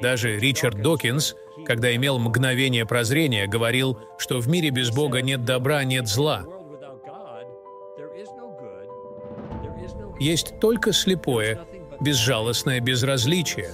[0.00, 5.84] Даже Ричард Докинс, когда имел мгновение прозрения, говорил, что в мире без Бога нет добра,
[5.84, 6.44] нет зла.
[10.18, 11.60] Есть только слепое,
[12.00, 13.70] безжалостное безразличие.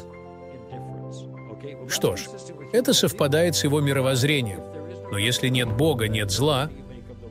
[1.88, 2.28] Что ж,
[2.72, 4.60] это совпадает с его мировоззрением.
[5.10, 6.70] Но если нет Бога, нет зла,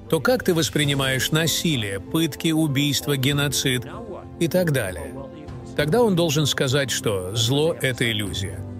[0.09, 3.85] то как ты воспринимаешь насилие, пытки, убийства, геноцид
[4.39, 5.13] и так далее?
[5.75, 8.70] Тогда он должен сказать, что зло— это иллюзия.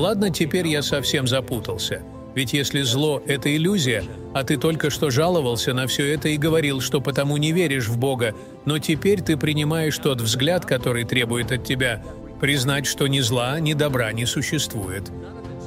[0.00, 2.00] Ладно, теперь я совсем запутался.
[2.34, 4.02] Ведь если зло— это иллюзия,
[4.32, 7.98] а ты только что жаловался на все это и говорил, что потому не веришь в
[7.98, 8.34] Бога,
[8.64, 12.02] но теперь ты принимаешь тот взгляд, который требует от тебя
[12.40, 15.12] признать, что ни зла, ни добра не существует.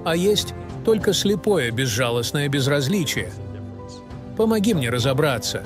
[0.04, 3.31] А есть только слепое, безжалостное безразличие.
[4.35, 5.63] Помоги мне разобраться.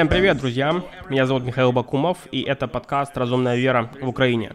[0.00, 0.82] Всем привет, друзья!
[1.10, 4.54] Меня зовут Михаил Бакумов, и это подкаст «Разумная вера в Украине».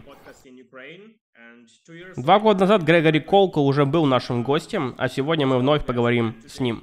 [2.16, 6.58] Два года назад Грегори Колко уже был нашим гостем, а сегодня мы вновь поговорим с
[6.58, 6.82] ним.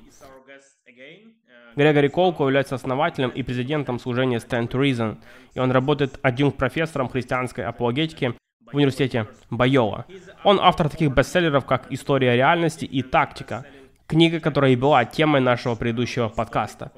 [1.76, 5.18] Грегори Колко является основателем и президентом служения Stand to Reason,
[5.56, 8.34] и он работает адъюнкт-профессором христианской апологетики
[8.72, 10.06] в университете Байола.
[10.46, 13.66] Он автор таких бестселлеров, как «История реальности» и «Тактика»,
[14.08, 16.94] книга, которая и была темой нашего предыдущего подкаста.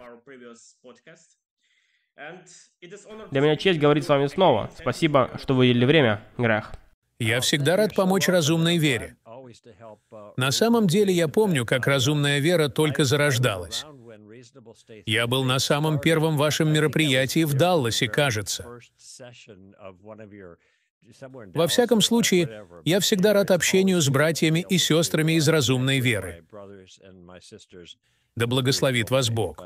[3.31, 4.71] Для меня честь говорить с вами снова.
[4.77, 6.71] Спасибо, что выделили время, Грех.
[7.19, 9.15] Я всегда рад помочь разумной вере.
[10.37, 13.85] На самом деле я помню, как разумная вера только зарождалась.
[15.05, 18.65] Я был на самом первом вашем мероприятии в Далласе, кажется.
[21.53, 26.43] Во всяком случае, я всегда рад общению с братьями и сестрами из разумной веры.
[28.35, 29.57] Да благословит вас Бог.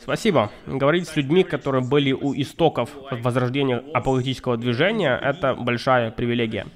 [0.00, 0.50] Спасибо.
[0.66, 6.66] Говорить с людьми, которые были у истоков возрождения апологетического движения, это большая привилегия.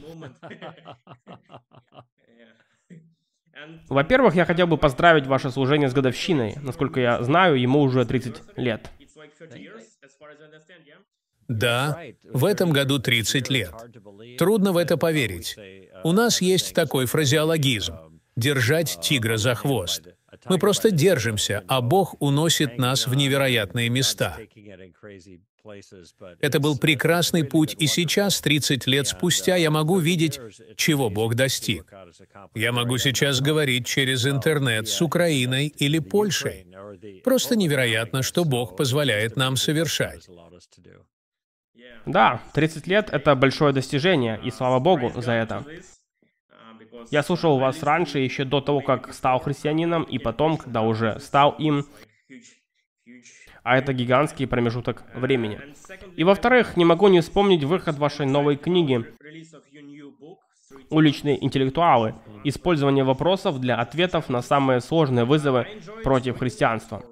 [3.89, 6.57] Во-первых, я хотел бы поздравить ваше служение с годовщиной.
[6.63, 8.91] Насколько я знаю, ему уже 30 лет.
[11.49, 13.75] Да, в этом году 30 лет.
[14.39, 15.57] Трудно в это поверить.
[16.05, 17.95] У нас есть такой фразеологизм–
[18.37, 20.12] держать тигра за хвост.
[20.45, 24.39] Мы просто держимся, а Бог уносит нас в невероятные места.
[26.41, 30.41] Это был прекрасный путь, и сейчас, 30 лет спустя, я могу видеть,
[30.77, 31.93] чего Бог достиг.
[32.55, 36.67] Я могу сейчас говорить через интернет с Украиной или Польшей.
[37.23, 40.29] Просто невероятно, что Бог позволяет нам совершать.
[42.07, 45.65] Да, 30 лет— это большое достижение, и слава Богу за это.
[47.11, 51.53] Я слушал вас раньше, еще до того, как стал христианином, и потом, когда уже стал
[51.59, 51.85] им.
[53.63, 55.61] А это гигантский промежуток времени.
[56.17, 59.05] И во-вторых, не могу не вспомнить выход вашей новой книги
[60.91, 62.15] «Уличные интеллектуалы.
[62.45, 65.67] Использование вопросов для ответов на самые сложные вызовы
[66.03, 67.03] против христианства».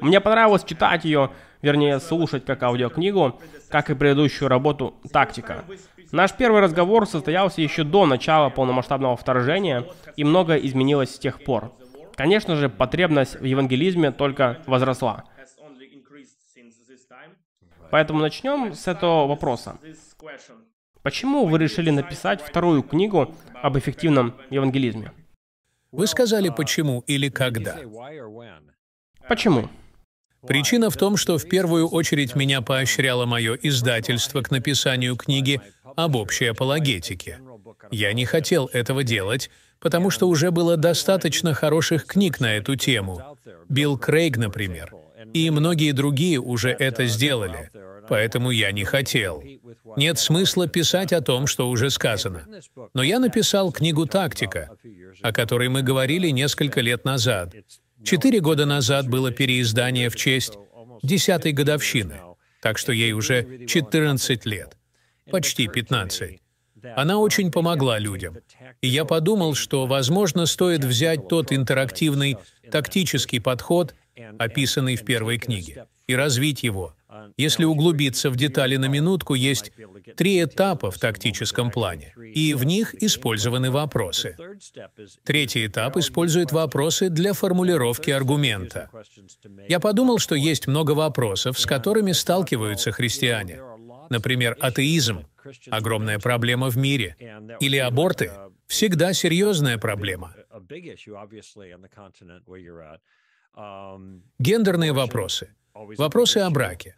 [0.00, 1.30] Мне понравилось читать ее,
[1.62, 5.64] вернее, слушать как аудиокнигу, как и предыдущую работу «Тактика».
[6.12, 9.84] Наш первый разговор состоялся еще до начала полномасштабного вторжения,
[10.16, 11.72] и многое изменилось с тех пор.
[12.14, 15.24] Конечно же, потребность в евангелизме только возросла.
[17.90, 19.78] Поэтому начнем с этого вопроса.
[21.02, 25.12] Почему вы решили написать вторую книгу об эффективном евангелизме?
[25.92, 27.78] Вы сказали почему или когда?
[29.28, 29.68] Почему?
[30.46, 35.60] Причина в том, что в первую очередь меня поощряло мое издательство к написанию книги
[35.96, 37.40] об общей апологетике.
[37.90, 43.20] Я не хотел этого делать, потому что уже было достаточно хороших книг на эту тему.
[43.68, 44.94] Билл Крейг, например,
[45.32, 47.70] и многие другие уже это сделали,
[48.08, 49.42] поэтому я не хотел.
[49.96, 52.46] Нет смысла писать о том, что уже сказано.
[52.94, 54.70] Но я написал книгу «Тактика»,
[55.22, 57.54] о которой мы говорили несколько лет назад.
[58.04, 60.58] Четыре года назад было переиздание в честь
[61.02, 62.20] десятой годовщины,
[62.60, 64.75] так что ей уже 14 лет
[65.30, 66.40] почти 15.
[66.94, 68.36] Она очень помогла людям.
[68.80, 72.36] И я подумал, что, возможно, стоит взять тот интерактивный
[72.70, 73.94] тактический подход,
[74.38, 76.94] описанный в первой книге, и развить его.
[77.36, 79.72] Если углубиться в детали на минутку, есть
[80.16, 84.36] три этапа в тактическом плане, и в них использованы вопросы.
[85.24, 88.90] Третий этап использует вопросы для формулировки аргумента.
[89.68, 93.60] Я подумал, что есть много вопросов, с которыми сталкиваются христиане.
[94.10, 95.26] Например, атеизм–
[95.70, 97.16] огромная проблема в мире.
[97.60, 98.30] Или аборты–
[98.66, 100.34] всегда серьезная проблема.
[104.38, 105.54] Гендерные вопросы.
[105.74, 106.96] Вопросы о браке.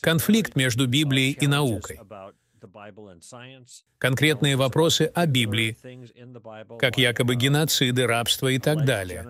[0.00, 1.98] Конфликт между Библией и наукой.
[3.98, 5.76] Конкретные вопросы о Библии,
[6.78, 9.24] как якобы геноциды, рабство и так далее.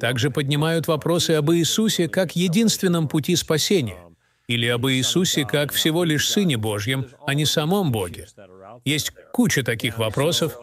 [0.00, 3.98] Также поднимают вопросы об Иисусе как единственном пути спасения,
[4.46, 8.26] или об Иисусе как всего лишь Сыне Божьем, а не самом Боге.
[8.84, 10.58] Есть куча таких вопросов.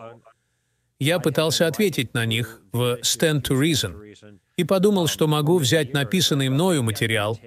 [1.00, 6.50] Я пытался ответить на них в «Stand to Reason» и подумал, что могу взять написанный
[6.50, 7.40] мною материал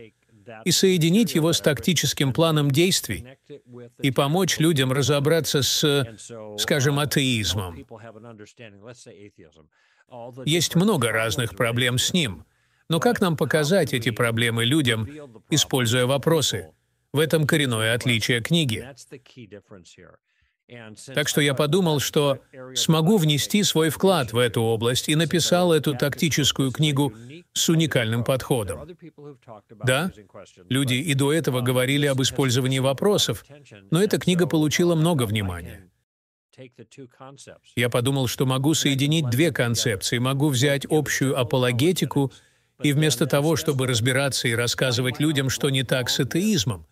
[0.65, 3.27] и соединить его с тактическим планом действий
[4.01, 6.07] и помочь людям разобраться с,
[6.59, 7.87] скажем, атеизмом.
[10.45, 12.45] Есть много разных проблем с ним.
[12.89, 15.09] Но как нам показать эти проблемы людям,
[15.51, 16.73] используя вопросы?
[17.13, 18.87] В этом коренное отличие книги.
[21.15, 22.41] Так что я подумал, что
[22.75, 27.13] смогу внести свой вклад в эту область и написал эту тактическую книгу
[27.53, 28.89] с уникальным подходом.
[29.85, 30.11] Да,
[30.69, 33.45] люди и до этого говорили об использовании вопросов,
[33.91, 35.91] но эта книга получила много внимания.
[37.77, 40.19] Я подумал, что могу соединить две концепции.
[40.19, 42.33] Могу взять общую апологетику
[42.83, 46.87] и вместо того, чтобы разбираться и рассказывать людям, что не так с атеизмом,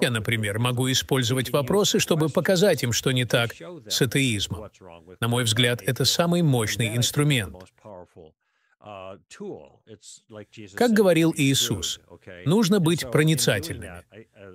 [0.00, 3.54] я, например, могу использовать вопросы, чтобы показать им, что не так
[3.88, 4.70] с атеизмом.
[5.20, 7.56] На мой взгляд, это самый мощный инструмент.
[10.74, 12.00] Как говорил Иисус,
[12.46, 14.04] нужно быть проницательными.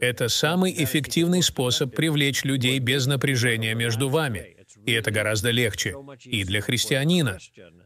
[0.02, 4.58] Это самый эффективный способ привлечь людей без напряжения между вами.
[4.86, 5.96] И это гораздо легче
[6.26, 7.38] и для христианина.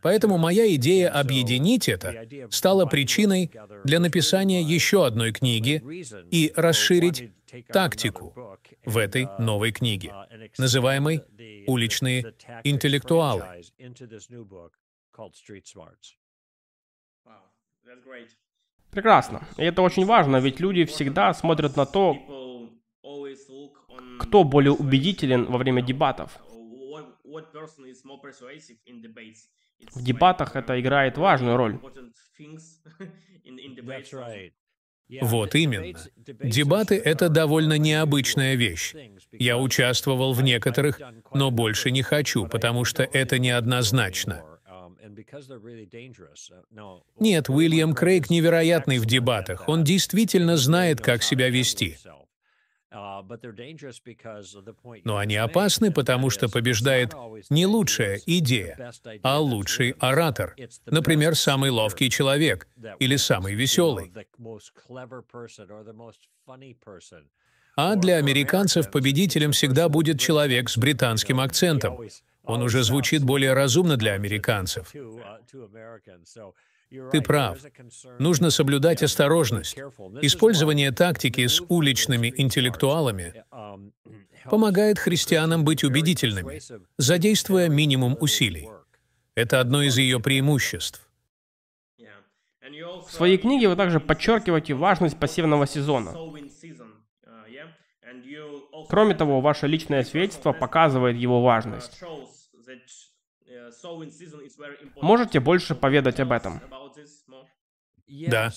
[0.02, 3.52] Поэтому моя идея объединить это стала причиной
[3.84, 5.82] для написания еще одной книги
[6.32, 7.32] и расширить
[7.68, 8.34] тактику
[8.86, 10.14] в этой новой книге,
[10.58, 11.24] называемой
[11.68, 12.34] «Уличные
[12.64, 13.64] интеллектуалы».
[18.92, 19.48] Прекрасно.
[19.58, 22.18] И это очень важно, ведь люди всегда смотрят на то,
[24.20, 26.40] кто более убедителен во время дебатов.
[29.94, 31.80] В дебатах это играет важную роль.
[35.22, 35.98] Вот именно.
[36.44, 38.94] Дебаты— это довольно необычная вещь.
[39.32, 41.00] Я участвовал в некоторых,
[41.34, 44.57] но больше не хочу, потому что это неоднозначно.
[47.20, 49.68] Нет, Уильям Крейг невероятный в дебатах.
[49.68, 51.98] Он действительно знает, как себя вести.
[52.90, 53.22] Uh,
[55.04, 57.14] Но они опасны, потому что побеждает
[57.50, 58.92] не лучшая идея,
[59.24, 60.56] а лучший оратор,
[60.86, 62.68] например, самый ловкий человек
[63.00, 64.12] или самый веселый.
[67.76, 72.00] А для американцев победителем всегда будет человек с британским акцентом.
[72.48, 74.94] Он уже звучит более разумно для американцев.
[77.12, 77.60] Ты прав.
[78.18, 79.78] Нужно соблюдать осторожность.
[80.22, 83.44] Использование тактики с уличными интеллектуалами
[84.46, 86.62] помогает христианам быть убедительными,
[86.98, 88.70] задействуя минимум усилий.
[89.36, 91.02] Это одно из ее преимуществ.
[93.08, 96.16] В своей книге вы также подчеркиваете важность пассивного сезона.
[98.90, 102.02] Кроме того, ваше личное свидетельство показывает его важность.
[105.02, 106.62] Можете больше поведать об этом?
[108.08, 108.54] Да.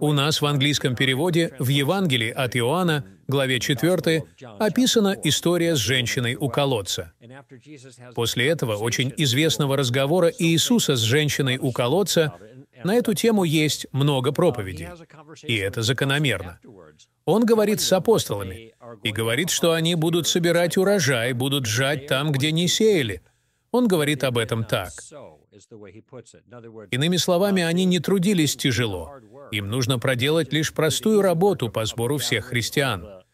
[0.00, 4.24] У нас в английском переводе в Евангелии от Иоанна, главе 4,
[4.58, 7.12] описана история с женщиной у колодца.
[8.14, 12.32] После этого очень известного разговора Иисуса с женщиной у колодца
[12.82, 14.88] на эту тему есть много проповедей.
[15.42, 16.58] И это закономерно.
[17.24, 22.52] Он говорит с апостолами и говорит, что они будут собирать урожай, будут жать там, где
[22.52, 23.22] не сеяли–
[23.72, 24.92] он говорит об этом так.
[26.90, 29.10] Иными словами, они не трудились тяжело.
[29.50, 33.24] Им нужно проделать лишь простую работу по сбору всех христиан.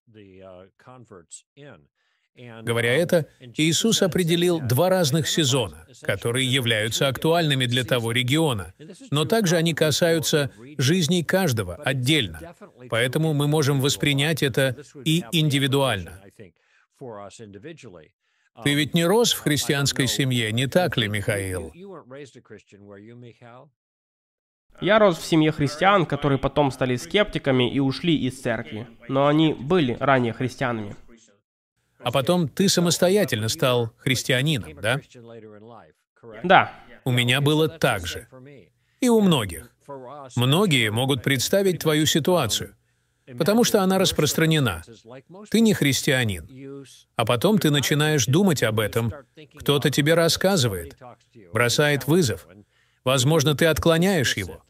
[2.63, 3.27] Говоря это,
[3.57, 8.75] Иисус определил два разных сезона, которые являются актуальными для того региона,
[9.11, 12.55] но также они касаются жизни каждого отдельно.
[12.91, 16.23] Поэтому мы можем воспринять это и индивидуально.
[18.65, 21.73] Ты ведь не рос в христианской семье, не так ли, Михаил?
[24.81, 28.87] Я рос в семье христиан, которые потом стали скептиками и ушли из церкви.
[29.09, 30.95] Но они были ранее христианами.
[31.99, 35.01] А потом ты самостоятельно стал христианином, да?
[36.45, 36.73] Да.
[37.05, 38.29] У меня было так же.
[39.01, 39.71] И у многих.
[40.37, 42.75] Многие могут представить твою ситуацию.
[43.37, 44.83] потому что она распространена.
[45.51, 46.49] Ты не христианин.
[47.17, 49.13] А потом ты начинаешь думать об этом.
[49.59, 50.97] Кто-то тебе рассказывает,
[51.53, 52.47] бросает вызов.
[53.05, 54.63] Возможно, ты отклоняешь его,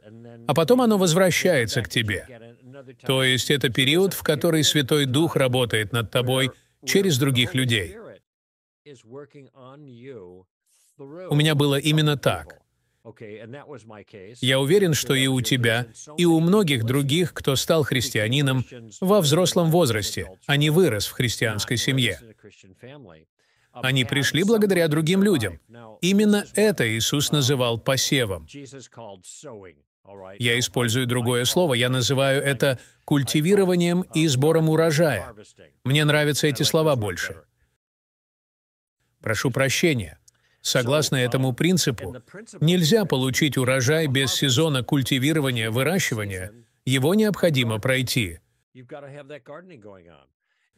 [0.47, 2.27] а потом оно возвращается к тебе.
[3.05, 6.53] То есть это период, в который Святой Дух работает над тобой
[6.85, 7.97] через других людей.
[11.31, 12.61] У меня было именно так.
[14.41, 18.65] Я уверен, что и у тебя, и у многих других, кто стал христианином
[19.01, 22.21] во взрослом возрасте, а не вырос в христианской семье.
[23.73, 25.61] Они пришли благодаря другим людям.
[26.01, 28.47] Именно это Иисус называл посевом.
[30.39, 35.35] Я использую другое слово, я называю это культивированием и сбором урожая.
[35.85, 37.43] Мне нравятся эти слова больше.
[39.21, 40.19] Прошу прощения.
[40.61, 42.17] Согласно этому принципу,
[42.61, 46.53] нельзя получить урожай без сезона культивирования, выращивания.
[46.85, 48.41] Его необходимо пройти.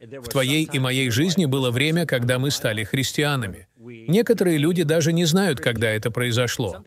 [0.01, 3.67] В твоей и моей жизни было время, когда мы стали христианами.
[3.77, 6.83] Некоторые люди даже не знают, когда это произошло.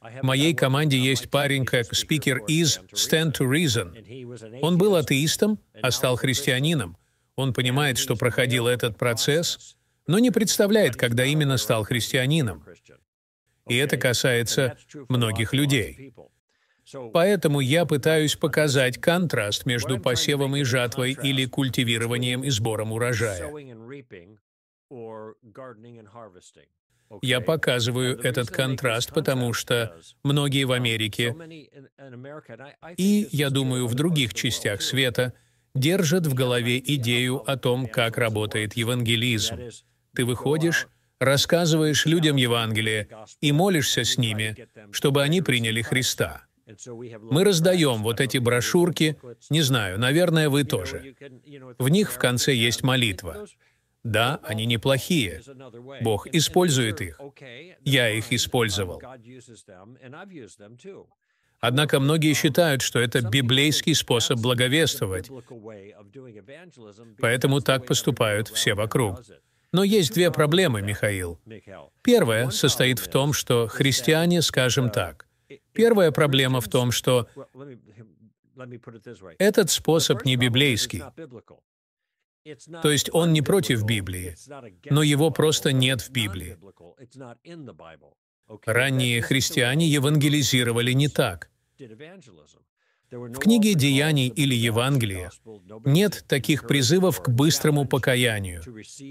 [0.00, 4.60] В моей команде есть парень, как спикер из Stand to Reason.
[4.62, 6.96] Он был атеистом, а стал христианином.
[7.34, 9.76] Он понимает, что проходил этот процесс,
[10.06, 12.64] но не представляет, когда именно стал христианином.
[13.68, 14.76] И это касается
[15.08, 16.14] многих людей.
[17.12, 23.52] Поэтому я пытаюсь показать контраст между посевом и жатвой или культивированием и сбором урожая.
[27.22, 31.34] Я показываю этот контраст, потому что многие в Америке
[32.96, 35.32] и, я думаю, в других частях света
[35.74, 39.58] держат в голове идею о том, как работает евангелизм.
[40.14, 40.88] Ты выходишь,
[41.20, 43.08] рассказываешь людям Евангелие
[43.40, 46.44] и молишься с ними, чтобы они приняли Христа.
[47.30, 49.16] Мы раздаем вот эти брошюрки,
[49.48, 51.14] не знаю, наверное, вы тоже.
[51.78, 53.46] В них в конце есть молитва.
[54.04, 55.42] Да, они неплохие.
[56.00, 57.20] Бог использует их.
[57.84, 59.02] Я их использовал.
[61.60, 65.28] Однако многие считают, что это библейский способ благовествовать.
[67.18, 69.20] Поэтому так поступают все вокруг.
[69.72, 71.38] Но есть две проблемы, Михаил.
[72.02, 75.26] Первая состоит в том, что христиане, скажем так,
[75.72, 77.28] первая проблема в том, что
[79.38, 81.02] этот способ не библейский.
[82.82, 84.36] То есть он не против Библии,
[84.90, 86.56] но его просто нет в Библии.
[88.64, 91.50] Ранние христиане евангелизировали не так.
[93.10, 95.30] В книге «Деяний» или «Евангелие»
[95.84, 98.62] нет таких призывов к быстрому покаянию.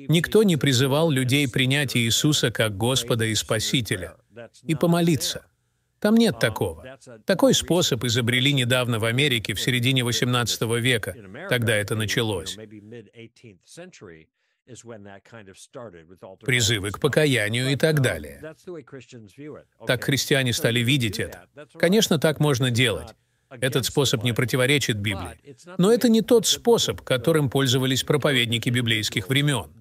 [0.07, 4.17] Никто не призывал людей принять Иисуса как Господа и Спасителя
[4.63, 5.47] и помолиться.
[5.99, 6.97] Там нет такого.
[7.25, 11.15] Такой способ изобрели недавно в Америке в середине XVIII века.
[11.49, 12.57] Тогда это началось.
[16.45, 18.53] Призывы к покаянию и так далее.
[19.87, 21.47] Так христиане стали видеть это.
[21.73, 23.15] Конечно, так можно делать.
[23.49, 25.39] Этот способ не противоречит Библии.
[25.77, 29.71] Но это не тот способ, которым пользовались проповедники библейских времен.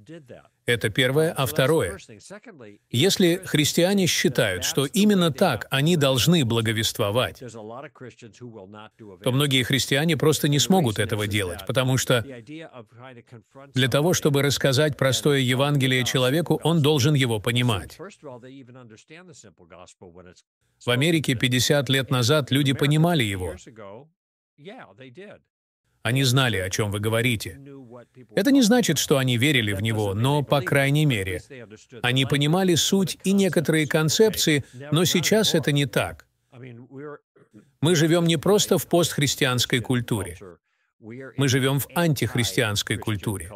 [0.66, 1.32] Это первое.
[1.32, 1.98] А второе,
[2.90, 10.98] если христиане считают, что именно так они должны благовествовать, то многие христиане просто не смогут
[10.98, 12.24] этого делать, потому что
[13.74, 17.96] для того, чтобы рассказать простое Евангелие человеку, он должен его понимать.
[20.84, 23.56] В Америке 50 лет назад люди понимали его.
[26.06, 27.58] Они знали, о чем вы говорите.
[28.36, 31.42] Это не значит, что они верили в него, но, по крайней мере,
[32.00, 36.28] они понимали суть и некоторые концепции, но сейчас это не так.
[37.80, 40.38] Мы живем не просто в постхристианской культуре.
[41.36, 43.50] Мы живем в антихристианской культуре.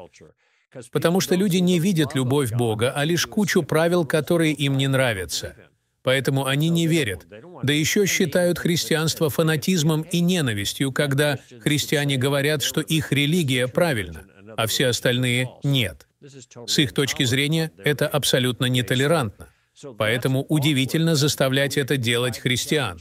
[0.91, 5.55] Потому что люди не видят любовь Бога, а лишь кучу правил, которые им не нравятся.
[6.03, 7.27] Поэтому они не верят.
[7.63, 14.25] Да еще считают христианство фанатизмом и ненавистью, когда христиане говорят, что их религия правильна,
[14.57, 16.07] а все остальные— нет.
[16.67, 19.49] С их точки зрения это абсолютно нетолерантно.
[19.97, 22.99] Поэтому удивительно заставлять это делать христиан,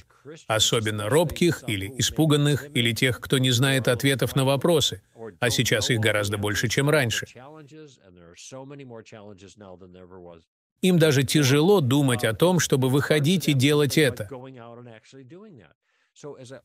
[0.47, 5.01] особенно робких или испуганных, или тех, кто не знает ответов на вопросы,
[5.39, 7.25] а сейчас их гораздо больше, чем раньше.
[10.81, 14.29] Им даже тяжело думать о том, чтобы выходить и делать это.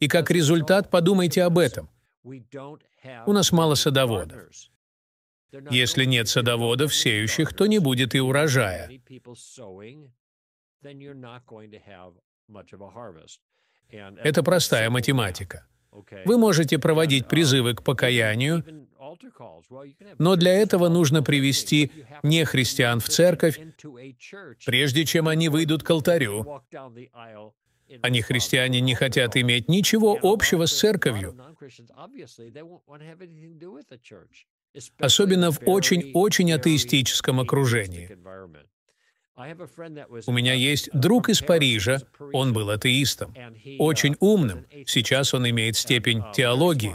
[0.01, 1.89] И как результат, подумайте об этом.
[2.25, 4.49] У нас мало садоводов.
[5.71, 8.91] Если нет садоводов, сеющих, то не будет и урожая.
[13.91, 15.67] Это простая математика.
[16.25, 18.65] Вы можете проводить призывы к покаянию,
[20.19, 21.91] но для этого нужно привести
[22.23, 23.59] нехристиан в церковь,
[24.65, 26.63] прежде чем они выйдут к алтарю.
[28.03, 31.37] Они, христиане, не хотят иметь ничего общего с церковью,
[34.99, 38.17] особенно в очень-очень атеистическом окружении.
[40.27, 42.01] У меня есть друг из Парижа,
[42.33, 43.35] он был атеистом,
[43.79, 46.95] очень умным, сейчас он имеет степень теологии.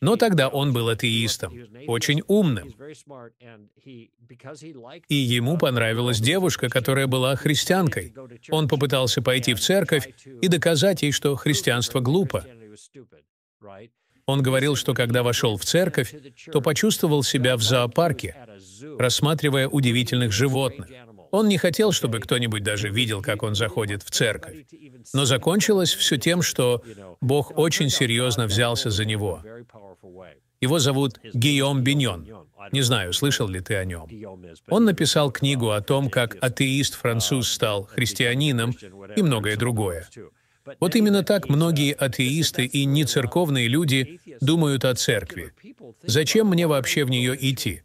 [0.00, 1.54] Но тогда он был атеистом,
[1.86, 2.72] очень умным.
[5.08, 8.14] И ему понравилась девушка, которая была христианкой.
[8.50, 10.08] Он попытался пойти в церковь
[10.42, 12.44] и доказать ей, что христианство глупо.
[14.26, 16.14] Он говорил, что когда вошел в церковь,
[16.52, 18.36] то почувствовал себя в зоопарке,
[18.98, 20.88] рассматривая удивительных животных.
[21.30, 24.66] Он не хотел, чтобы кто-нибудь даже видел, как он заходит в церковь.
[25.12, 26.82] Но закончилось все тем, что
[27.20, 29.42] Бог очень серьезно взялся за него.
[30.60, 32.26] Его зовут Гийом Биньон.
[32.72, 34.08] Не знаю, слышал ли ты о нем.
[34.68, 38.74] Он написал книгу о том, как атеист-француз стал христианином
[39.16, 40.08] и многое другое.
[40.80, 45.52] Вот именно так многие атеисты и нецерковные люди думают о церкви.
[46.02, 47.82] Зачем мне вообще в нее идти?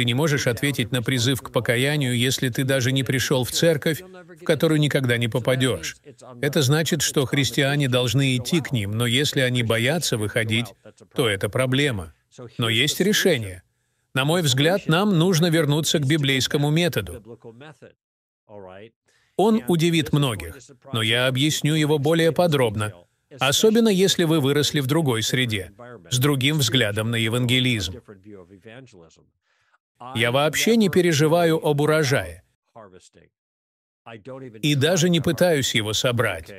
[0.00, 4.00] Ты не можешь ответить на призыв к покаянию, если ты даже не пришел в церковь,
[4.00, 5.98] в которую никогда не попадешь.
[6.40, 10.68] Это значит, что христиане должны идти к ним, но если они боятся выходить,
[11.14, 12.14] то это проблема.
[12.56, 13.62] Но есть решение.
[14.14, 17.22] На мой взгляд, нам нужно вернуться к библейскому методу.
[19.36, 20.56] Он удивит многих,
[20.94, 22.94] но я объясню его более подробно,
[23.38, 25.72] особенно если вы выросли в другой среде,
[26.10, 28.00] с другим взглядом на евангелизм.
[30.14, 32.42] Я вообще не переживаю об урожае
[34.62, 36.50] и даже не пытаюсь его собрать.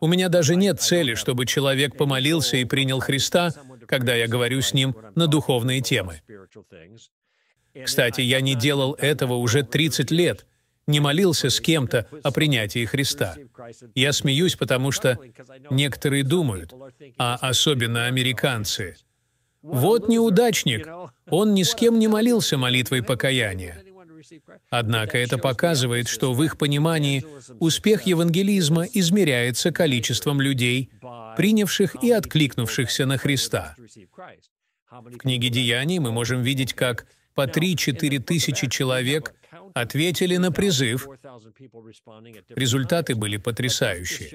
[0.00, 3.52] У меня даже нет цели, чтобы человек помолился и принял Христа,
[3.86, 6.22] когда я говорю с ним на духовные темы.
[7.84, 10.46] Кстати, я не делал этого уже 30 лет,
[10.86, 13.36] не молился с кем-то о принятии Христа.
[13.94, 15.18] Я смеюсь, потому что
[15.70, 16.72] некоторые думают,
[17.18, 18.96] а особенно американцы,
[19.62, 20.86] вот неудачник,
[21.30, 23.82] он ни с кем не молился молитвой покаяния.
[24.70, 27.24] Однако это показывает, что в их понимании
[27.60, 30.90] успех евангелизма измеряется количеством людей,
[31.36, 33.74] принявших и откликнувшихся на Христа.
[34.90, 39.34] В книге «Деяний» мы можем видеть, как по 3-4 тысячи человек
[39.74, 41.06] ответили на призыв.
[42.48, 44.30] Результаты были потрясающие.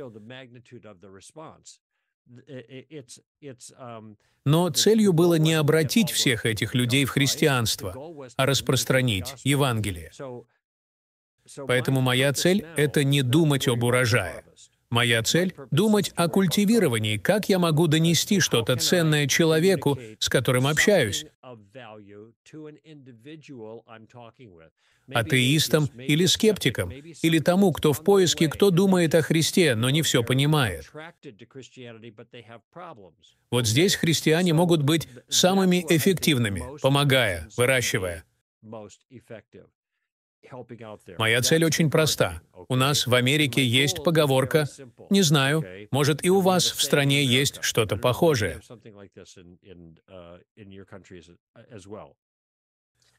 [4.45, 7.95] Но целью было не обратить всех этих людей в христианство,
[8.35, 10.11] а распространить Евангелие.
[11.67, 14.43] Поэтому моя цель— это не думать об урожае.
[14.89, 21.25] Моя цель— думать о культивировании, как я могу донести что-то ценное человеку, с которым общаюсь,
[25.13, 30.23] атеистам или скептикам, или тому, кто в поиске, кто думает о Христе, но не все
[30.23, 30.91] понимает.
[33.51, 38.23] Вот здесь христиане могут быть самыми эффективными, помогая, выращивая.
[41.17, 42.41] Моя цель очень проста.
[42.67, 44.67] У нас в Америке есть поговорка,
[45.09, 48.61] не знаю, может и у вас в стране есть что-то похожее.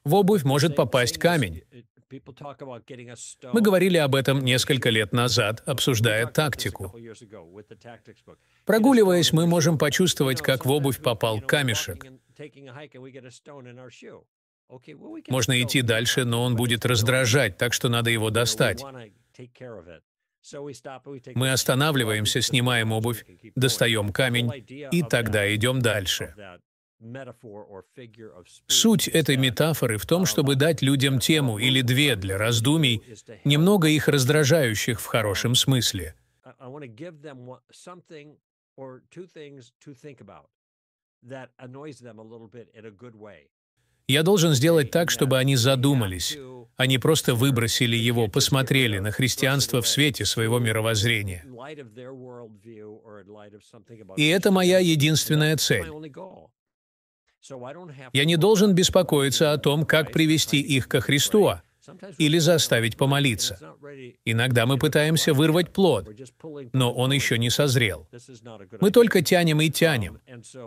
[0.03, 1.63] В обувь может попасть камень.
[3.51, 6.95] Мы говорили об этом несколько лет назад, обсуждая тактику.
[8.65, 12.05] Прогуливаясь, мы можем почувствовать, как в обувь попал камешек.
[15.27, 18.83] Можно идти дальше, но он будет раздражать, так что надо его достать.
[21.35, 23.25] Мы останавливаемся, снимаем обувь,
[23.55, 24.51] достаем камень,
[24.91, 26.35] и тогда идем дальше.
[28.67, 33.03] Суть этой метафоры в том, чтобы дать людям тему или две для раздумий,
[33.43, 36.15] немного их раздражающих в хорошем смысле.
[44.07, 46.37] Я должен сделать так, чтобы они задумались.
[46.77, 51.45] Они просто выбросили его, посмотрели на христианство в свете своего мировоззрения.
[54.17, 55.85] И это моя единственная цель.
[58.13, 61.51] Я не должен беспокоиться о том, как привести их ко Христу
[62.17, 63.59] или заставить помолиться.
[64.25, 66.09] Иногда мы пытаемся вырвать плод,
[66.73, 68.07] но он еще не созрел.
[68.81, 70.19] Мы только тянем и тянем.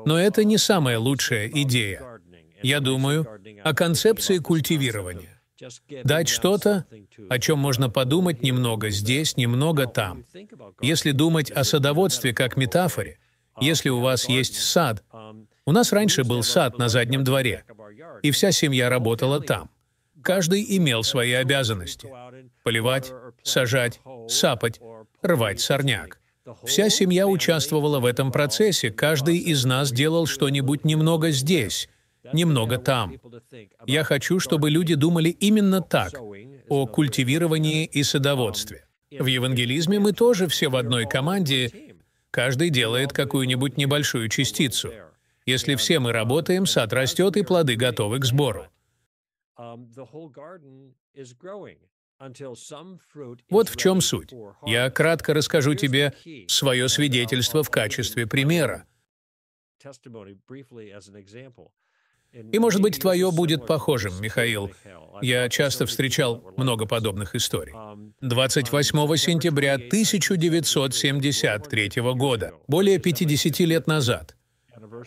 [0.07, 2.21] Но это не самая лучшая идея.
[2.63, 3.27] Я думаю
[3.65, 5.41] о концепции культивирования.
[6.05, 6.87] Дать что-то,
[7.29, 10.25] о чем можно подумать немного здесь, немного там.
[10.81, 13.19] Если думать о садоводстве как метафоре,
[13.61, 15.03] если у вас есть сад,
[15.67, 17.65] у нас раньше был сад на заднем дворе,
[18.23, 19.71] и вся семья работала там.
[20.23, 22.09] Каждый имел свои обязанности—
[22.65, 24.81] поливать, сажать, сапать,
[25.23, 26.21] рвать сорняк.
[26.65, 31.89] Вся семья участвовала в этом процессе, каждый из нас делал что-нибудь немного здесь,
[32.33, 33.15] немного там.
[33.87, 36.13] Я хочу, чтобы люди думали именно так,
[36.69, 38.87] о культивировании и садоводстве.
[39.11, 41.95] В евангелизме мы тоже все в одной команде,
[42.31, 44.93] каждый делает какую-нибудь небольшую частицу.
[45.47, 48.67] Если все мы работаем, сад растет, и плоды готовы к сбору.
[53.49, 54.35] Вот в чем суть.
[54.67, 56.15] Я кратко расскажу тебе
[56.49, 58.85] свое свидетельство в качестве примера.
[62.33, 64.71] И, может быть, твое будет похожим, Михаил.
[65.23, 67.75] Я часто встречал много подобных историй.
[68.21, 74.37] 28 сентября 1973 года, более 50 лет назад,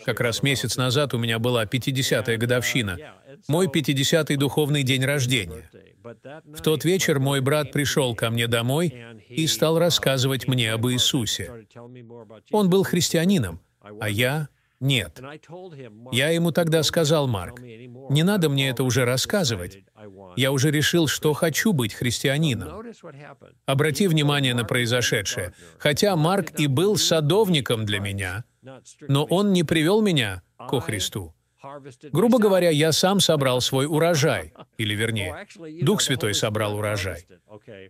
[0.04, 2.98] как раз месяц назад у меня была 50-я годовщина,
[3.48, 5.70] мой 50-й духовный день рождения.
[6.02, 8.94] В тот вечер мой брат пришел ко мне домой
[9.28, 11.66] и стал рассказывать мне об Иисусе.
[12.50, 13.60] Он был христианином,
[14.00, 14.48] а я
[14.82, 15.20] нет.
[16.12, 19.84] Я ему тогда сказал, Марк, не надо мне это уже рассказывать.
[20.36, 22.84] Я уже решил, что хочу быть христианином.
[23.66, 25.52] Обрати внимание на произошедшее.
[25.78, 28.44] Хотя Марк и был садовником для меня,
[29.00, 31.34] но он не привел меня ко Христу.
[32.12, 35.46] Грубо говоря, я сам собрал свой урожай, или вернее,
[35.82, 37.26] Дух Святой собрал урожай.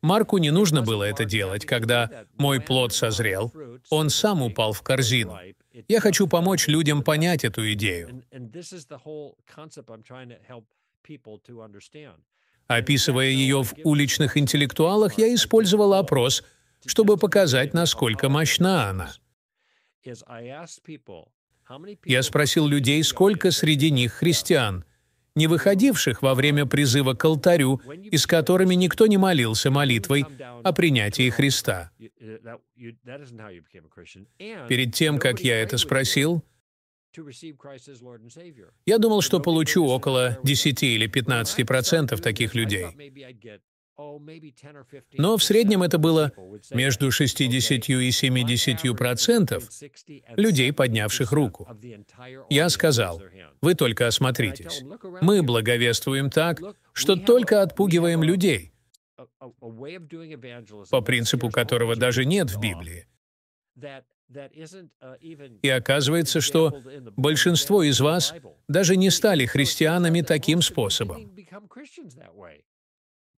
[0.02, 3.52] Марку не нужно было это делать, когда мой плод созрел,
[3.90, 5.38] он сам упал в корзину.
[5.88, 8.22] Я хочу помочь людям понять эту идею.
[12.66, 16.44] Описывая ее в уличных интеллектуалах, я использовал опрос,
[16.86, 19.12] чтобы показать, насколько мощна она.
[22.04, 24.84] Я спросил людей, сколько среди них христиан,
[25.34, 30.26] не выходивших во время призыва к алтарю и с которыми никто не молился молитвой
[30.62, 31.90] о принятии Христа.
[34.68, 36.44] Перед тем, как я это спросил,
[38.86, 42.86] я думал, что получу около 10 или 15 процентов таких людей.
[45.18, 46.32] Но в среднем это было
[46.70, 49.68] между 60 и 70 процентов
[50.36, 51.68] людей, поднявших руку.
[52.48, 53.22] Я сказал,
[53.60, 54.82] вы только осмотритесь.
[55.20, 56.60] Мы благовествуем так,
[56.92, 58.72] что только отпугиваем людей,
[60.90, 63.06] по принципу которого даже нет в Библии.
[65.62, 66.82] И оказывается, что
[67.16, 68.34] большинство из вас
[68.68, 71.30] даже не стали христианами таким способом.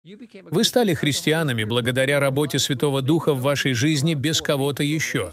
[0.05, 5.33] Вы стали христианами благодаря работе Святого Духа в вашей жизни без кого-то еще.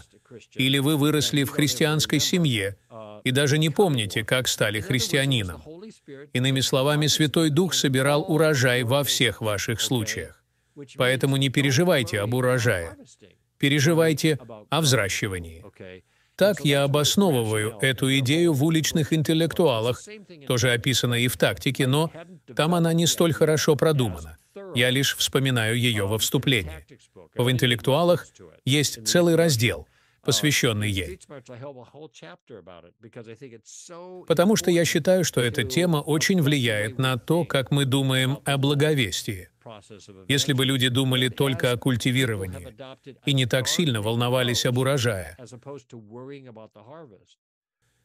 [0.54, 2.76] Или вы выросли в христианской семье
[3.24, 5.62] и даже не помните, как стали христианином.
[6.32, 10.42] Иными словами, Святой Дух собирал урожай во всех ваших случаях.
[10.96, 12.96] Поэтому не переживайте об урожае.
[13.58, 14.38] Переживайте
[14.70, 15.64] о взращивании.
[16.36, 20.02] Так я обосновываю эту идею в уличных интеллектуалах,
[20.46, 22.10] тоже описано и в тактике, но
[22.56, 24.38] там она не столь хорошо продумана.
[24.74, 26.86] Я лишь вспоминаю ее во вступлении.
[27.34, 28.26] В интеллектуалах
[28.64, 29.86] есть целый раздел,
[30.22, 31.18] посвященный ей.
[34.26, 38.58] Потому что я считаю, что эта тема очень влияет на то, как мы думаем о
[38.58, 39.48] благовестии.
[40.28, 42.74] Если бы люди думали только о культивировании
[43.26, 45.36] и не так сильно волновались об урожае,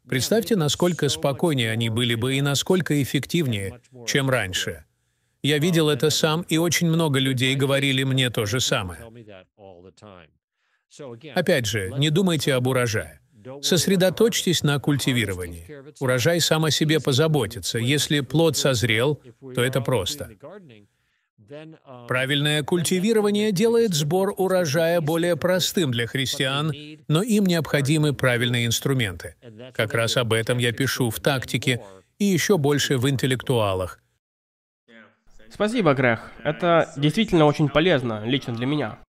[0.07, 4.85] представьте, насколько спокойнее они были бы и насколько эффективнее, чем раньше.
[5.45, 8.99] Я видел это сам, и очень много людей говорили мне то же самое.
[11.35, 13.19] Опять же, не думайте об урожае.
[13.61, 15.67] Сосредоточьтесь на культивировании.
[15.99, 17.77] Урожай сам о себе позаботится.
[17.77, 19.21] Если плод созрел,
[19.53, 20.31] то это просто.
[22.07, 26.73] Правильное культивирование делает сбор урожая более простым для христиан,
[27.07, 29.35] но им необходимы правильные инструменты.
[29.75, 31.83] Как раз об этом я пишу в тактике
[32.17, 34.01] и еще больше в интеллектуалах.
[35.49, 36.31] Спасибо, Грех.
[36.43, 38.99] Это действительно очень полезно, лично для меня.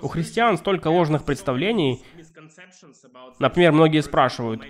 [0.00, 2.02] У христиан столько ложных представлений.
[3.38, 4.62] Например, многие спрашивают,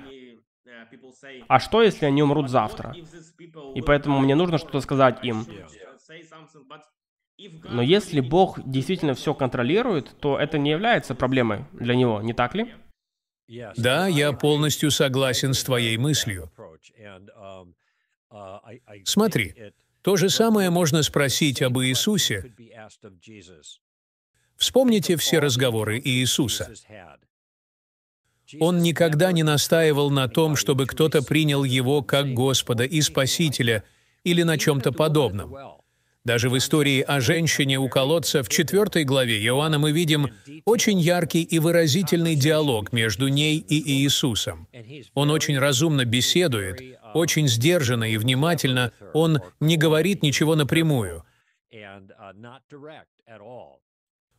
[1.48, 2.96] а что, если они умрут завтра?
[3.74, 5.46] И поэтому мне нужно что-то сказать им.
[7.64, 12.55] Но если Бог действительно все контролирует, то это не является проблемой для Него, не так
[12.55, 12.74] ли?
[13.76, 16.50] Да, я полностью согласен с твоей мыслью.
[19.05, 19.55] Смотри,
[20.03, 22.53] то же самое можно спросить об Иисусе.
[24.57, 26.72] Вспомните все разговоры Иисуса.
[28.61, 33.83] Он никогда не настаивал на том, чтобы кто-то принял его как Господа и Спасителя
[34.25, 35.57] или на чем-то подобном.
[36.25, 40.33] Даже в истории о женщине у колодца в четвертой главе Иоанна мы видим
[40.64, 44.66] очень яркий и выразительный диалог между ней и Иисусом.
[45.14, 46.81] Он очень разумно беседует,
[47.16, 51.24] очень сдержанно и внимательно, он не говорит ничего напрямую.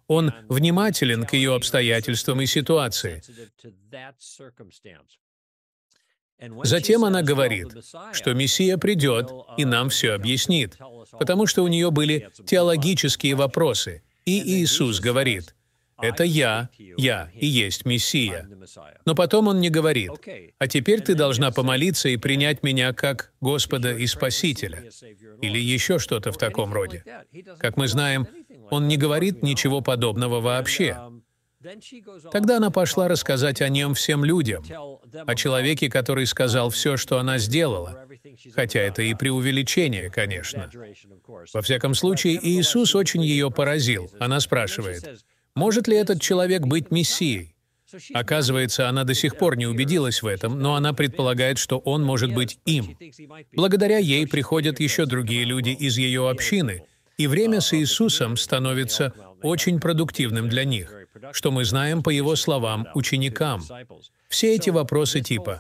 [0.07, 3.21] Он внимателен к ее обстоятельствам и ситуации.
[6.63, 7.69] Затем она говорит,
[8.13, 10.77] что Мессия придет и нам все объяснит,
[11.11, 14.03] потому что у нее были теологические вопросы.
[14.25, 15.55] И Иисус говорит,
[16.01, 18.47] «Это я, я и есть Мессия».
[19.05, 20.11] Но потом он не говорит,
[20.59, 24.83] «А теперь ты должна помолиться и принять меня как Господа и Спасителя».
[25.41, 27.03] Или еще что-то в таком роде.
[27.59, 28.27] Как мы знаем,
[28.69, 30.97] он не говорит ничего подобного вообще.
[32.31, 34.63] Тогда она пошла рассказать о нем всем людям,
[35.25, 38.05] о человеке, который сказал все, что она сделала,
[38.53, 40.69] хотя это и преувеличение, конечно.
[41.53, 44.11] Во всяком случае, Иисус очень ее поразил.
[44.19, 45.25] Она спрашивает,
[45.57, 47.53] может ли этот человек быть Мессией?
[48.13, 52.33] Оказывается, она до сих пор не убедилась в этом, но она предполагает, что он может
[52.33, 52.97] быть им.
[53.53, 56.83] Благодаря ей приходят еще другие люди из ее общины,
[57.17, 60.93] и время с Иисусом становится очень продуктивным для них
[61.31, 63.63] что мы знаем по его словам ученикам.
[64.29, 65.59] Все эти вопросы типа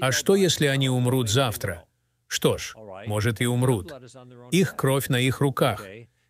[0.00, 1.84] «А что, если они умрут завтра?»
[2.26, 2.74] Что ж,
[3.06, 3.90] может и умрут.
[4.50, 5.86] Их кровь на их руках.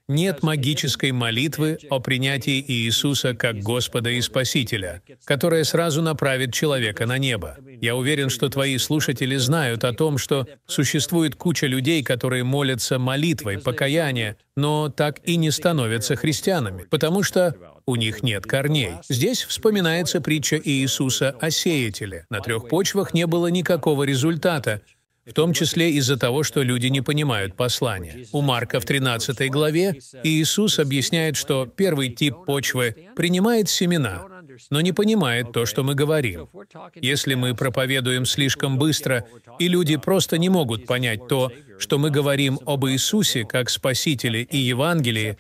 [0.09, 7.19] Нет магической молитвы о принятии Иисуса как Господа и Спасителя, которая сразу направит человека на
[7.19, 7.59] небо.
[7.83, 13.59] Я уверен, что твои слушатели знают о том, что существует куча людей, которые молятся молитвой
[13.59, 18.93] покаяния, но так и не становятся христианами, потому что у них нет корней.
[19.11, 22.25] Здесь вспоминается притча Иисуса о сеятеле.
[22.31, 24.81] На трех почвах не было никакого результата,
[25.29, 28.27] в том числе из-за того, что люди не понимают послания.
[28.33, 34.25] У Марка в 13 главе Иисус объясняет, что первый тип почвы принимает семена,
[34.71, 36.49] но не понимает то, что мы говорим.
[36.95, 39.27] Если мы проповедуем слишком быстро,
[39.59, 44.59] и люди просто не могут понять то, что мы говорим об Иисусе как Спасителе и
[44.59, 45.37] Евангелии,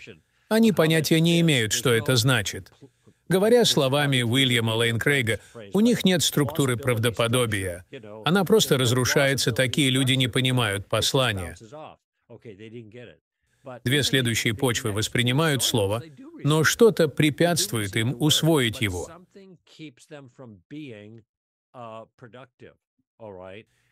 [0.48, 2.72] они понятия не имеют, что это значит.
[3.29, 5.41] Говоря словами Уильяма Лейн Крейга,
[5.73, 7.85] у них нет структуры правдоподобия.
[8.25, 11.57] Она просто разрушается, такие люди не понимают послания.
[13.85, 16.03] Две следующие почвы воспринимают слово,
[16.43, 19.09] но что-то препятствует им усвоить его.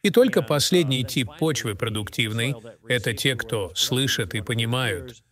[0.02, 2.54] И только последний тип почвы продуктивный—
[2.88, 5.22] это те, кто слышит и понимают.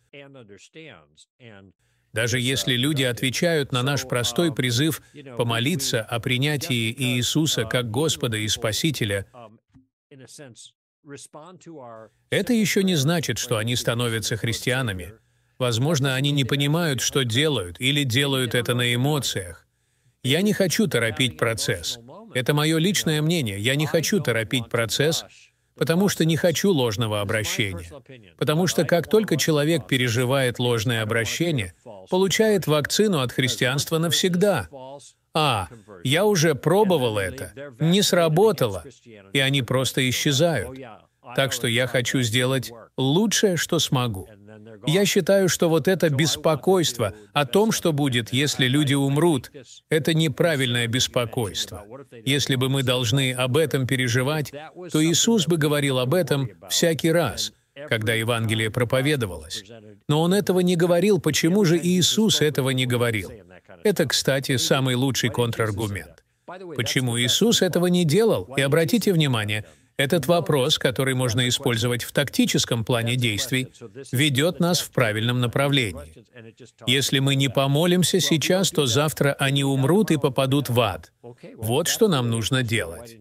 [2.14, 5.02] Даже если люди отвечают на наш простой призыв
[5.36, 9.26] помолиться о принятии Иисуса как Господа и Спасителя,
[12.30, 15.14] это еще не значит, что они становятся христианами.
[15.58, 19.66] Возможно, они не понимают, что делают, или делают это на эмоциях.
[20.22, 21.98] Я не хочу торопить процесс.
[22.32, 23.58] Это мое личное мнение.
[23.58, 25.24] Я не хочу торопить процесс,
[25.76, 27.90] потому что не хочу ложного обращения.
[28.38, 31.74] Потому что как только человек переживает ложное обращение,
[32.10, 34.68] получает вакцину от христианства навсегда.
[35.36, 35.68] А,
[36.04, 38.84] я уже пробовал это, не сработало,
[39.32, 40.78] и они просто исчезают.
[41.34, 44.28] Так что я хочу сделать лучшее, что смогу.
[44.86, 49.50] Я считаю, что вот это беспокойство о том, что будет, если люди умрут,
[49.88, 51.84] это неправильное беспокойство.
[52.24, 54.52] Если бы мы должны об этом переживать,
[54.92, 57.52] то Иисус бы говорил об этом всякий раз,
[57.88, 59.64] когда Евангелие проповедовалось.
[60.08, 61.20] Но Он этого не говорил.
[61.20, 63.30] Почему же Иисус этого не говорил?
[63.82, 66.24] Это, кстати, самый лучший контраргумент.
[66.76, 68.48] Почему Иисус этого не делал?
[68.56, 69.64] И обратите внимание,
[69.96, 73.68] этот вопрос, который можно использовать в тактическом плане действий,
[74.12, 76.24] ведет нас в правильном направлении.
[76.86, 81.12] Если мы не помолимся сейчас, то завтра они умрут и попадут в ад.
[81.56, 83.18] Вот что нам нужно делать.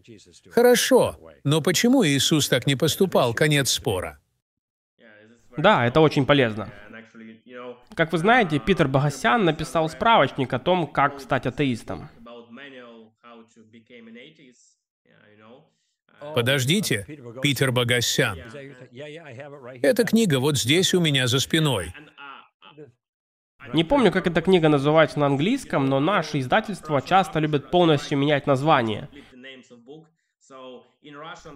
[0.50, 3.34] Хорошо, но почему Иисус так не поступал?
[3.34, 4.18] Конец спора.
[5.56, 6.72] Да, это очень полезно.
[7.94, 12.08] Как вы знаете, Питер Богосян написал справочник о том, как стать атеистом.
[16.34, 17.06] Подождите,
[17.42, 18.38] Питер Богасян.
[19.82, 21.92] Эта книга вот здесь у меня за спиной.
[23.72, 28.46] Не помню, как эта книга называется на английском, но наши издательства часто любят полностью менять
[28.46, 29.08] название.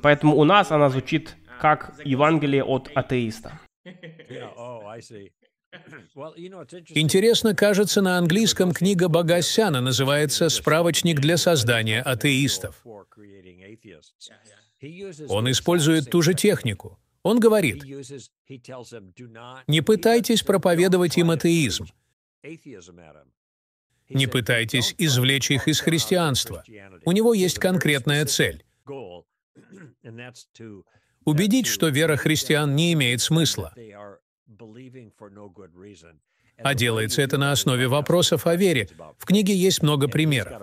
[0.02, 3.60] Поэтому у нас она звучит как Евангелие от атеиста.
[6.94, 12.84] Интересно, кажется, на английском книга Багасяна называется «Справочник для создания атеистов».
[15.28, 16.98] Он использует ту же технику.
[17.22, 17.82] Он говорит,
[19.66, 21.86] не пытайтесь проповедовать им атеизм,
[24.08, 26.64] не пытайтесь извлечь их из христианства.
[27.04, 28.64] У него есть конкретная цель—
[31.24, 33.74] убедить, что вера христиан не имеет смысла.
[36.60, 38.88] А делается это на основе вопросов о вере.
[39.18, 40.62] В книге есть много примеров.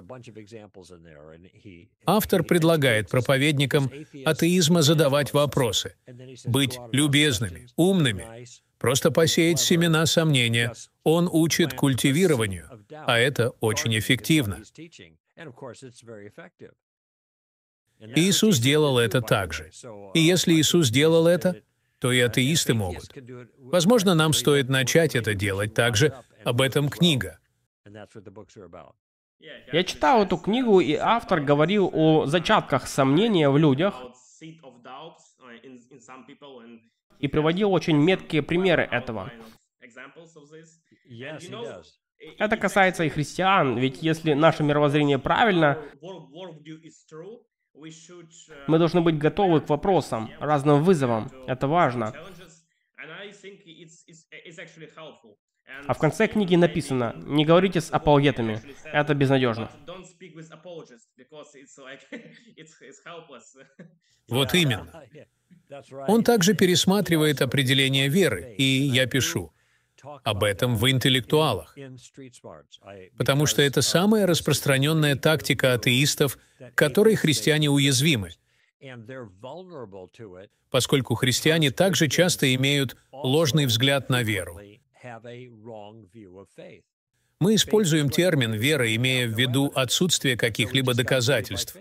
[2.05, 3.89] Автор предлагает проповедникам
[4.25, 5.95] атеизма задавать вопросы,
[6.45, 8.45] быть любезными, умными,
[8.77, 10.73] просто посеять семена сомнения.
[11.03, 14.61] Он учит культивированию, а это очень эффективно.
[18.15, 19.71] Иисус делал это также.
[20.13, 21.61] И если Иисус делал это,
[22.05, 23.11] то и атеисты могут.
[23.57, 26.13] Возможно, нам стоит начать это делать также.
[26.43, 27.39] Об этом книга.
[29.73, 33.95] Я читал эту книгу, и автор говорил о зачатках сомнения в людях
[37.17, 39.31] и приводил очень меткие примеры этого.
[42.37, 45.79] Это касается и христиан, ведь если наше мировоззрение правильно,
[48.67, 51.31] мы должны быть готовы к вопросам, разным вызовам.
[51.47, 52.13] Это важно.
[55.87, 59.69] А в конце книги написано, не говорите с апологетами, это безнадежно.
[64.27, 65.03] Вот именно.
[66.07, 69.54] Он также пересматривает определение веры, и я пишу
[70.23, 71.75] об этом в интеллектуалах,
[73.17, 76.37] потому что это самая распространенная тактика атеистов,
[76.75, 78.31] которой христиане уязвимы,
[80.69, 84.59] поскольку христиане также часто имеют ложный взгляд на веру.
[87.41, 91.75] Мы используем термин «вера», имея в виду отсутствие каких-либо доказательств.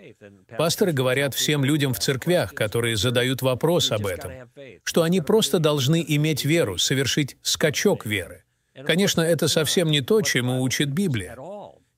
[0.58, 4.32] Пасторы говорят всем людям в церквях, которые задают вопрос об этом,
[4.82, 8.44] что они просто должны иметь веру, совершить скачок веры.
[8.84, 11.36] Конечно, это совсем не то, чему учит Библия.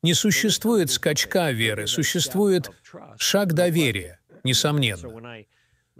[0.02, 2.70] Не существует скачка веры, существует
[3.16, 5.44] шаг доверия, несомненно.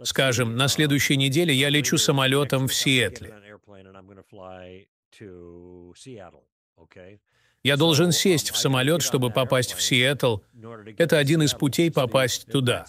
[0.03, 3.33] Скажем, на следующей неделе я лечу самолетом в Сиэтле.
[7.67, 10.37] Я должен сесть в самолет, чтобы попасть в Сиэтл.
[10.97, 12.85] Это один из путей попасть туда.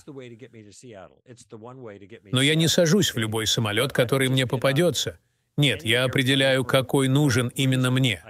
[2.31, 5.19] Но я не сажусь в любой самолет, который мне попадется.
[5.57, 8.23] Нет, я определяю, какой нужен именно мне.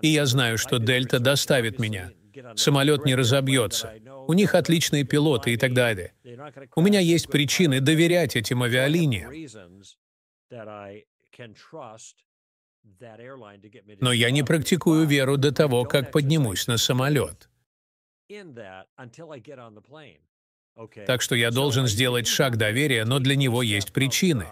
[0.00, 2.10] И я знаю, что Дельта доставит меня.
[2.56, 3.94] Самолет не разобьется.
[4.26, 6.12] У них отличные пилоты и так далее.
[6.74, 9.30] У меня есть причины доверять этим авиалиниям.
[14.00, 17.48] Но я не практикую веру до того, как поднимусь на самолет.
[21.06, 24.46] Так что я должен сделать шаг доверия, но для него есть причины.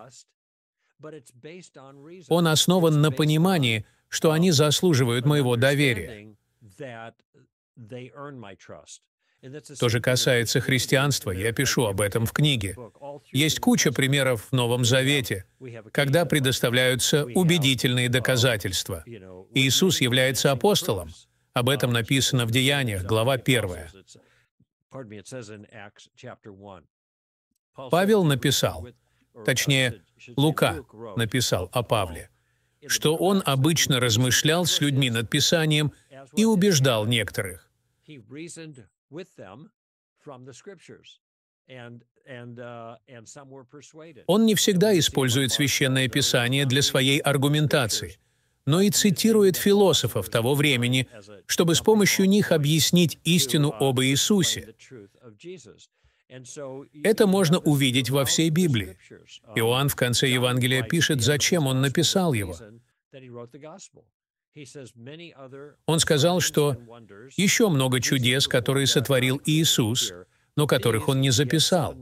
[2.29, 6.37] Он основан на понимании, что они заслуживают моего доверия.
[9.79, 12.77] То же касается христианства, я пишу об этом в книге.
[13.33, 15.47] Есть куча примеров в Новом Завете,
[15.93, 19.03] когда предоставляются убедительные доказательства.
[19.55, 21.11] Иисус является апостолом.
[21.55, 23.71] Об этом написано в Деяниях, глава 1.
[27.91, 28.89] Павел написал,
[29.47, 30.03] точнее,
[30.37, 30.85] Лука
[31.17, 32.29] написал о Павле,
[32.87, 35.93] что он обычно размышлял с людьми над Писанием
[36.37, 37.71] и убеждал некоторых.
[41.67, 42.97] Uh,
[44.27, 48.19] Он не всегда использует священное писание для своей аргументации,
[48.67, 51.09] но и цитирует философов того времени,
[51.47, 54.75] чтобы с помощью них объяснить истину uh, об Иисусе.
[57.03, 58.97] Это можно увидеть во всей Библии.
[59.11, 62.57] Uh, Иоанн в конце Евангелия пишет, зачем он написал его.
[65.87, 66.77] Он сказал, что
[67.37, 70.13] еще много чудес, которые сотворил Иисус,
[70.57, 71.95] но которых он не записал.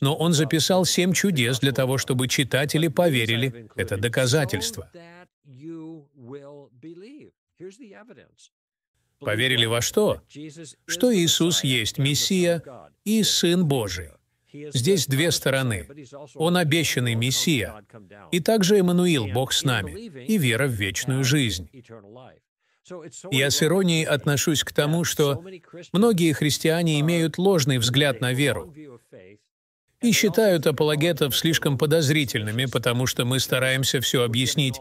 [0.00, 3.68] Но он записал семь чудес для того, чтобы читатели поверили.
[3.76, 4.90] Это доказательство.
[9.18, 10.22] Поверили во что?
[10.86, 12.62] Что Иисус есть Мессия
[13.04, 14.10] и Сын Божий.
[14.74, 15.86] Здесь две стороны.
[16.34, 17.82] Он обещанный Мессия,
[18.32, 21.70] и также Эммануил, Бог с нами, и вера в вечную жизнь.
[23.30, 25.42] Я с иронией отношусь к тому, что
[25.92, 28.72] многие христиане имеют ложный взгляд на веру
[30.06, 34.76] и считают апологетов слишком подозрительными, потому что мы стараемся все объяснить,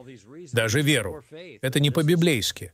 [0.54, 1.24] даже веру.
[1.62, 2.72] Это не по-библейски.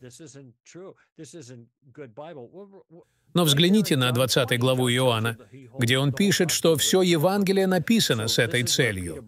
[3.33, 5.37] Но взгляните на 20 главу Иоанна,
[5.79, 9.25] где он пишет, что все Евангелие написано с этой целью.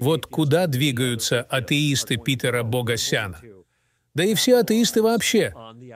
[0.00, 3.40] Вот куда двигаются атеисты Питера Богосяна.
[4.14, 5.52] Да и все атеисты вообще.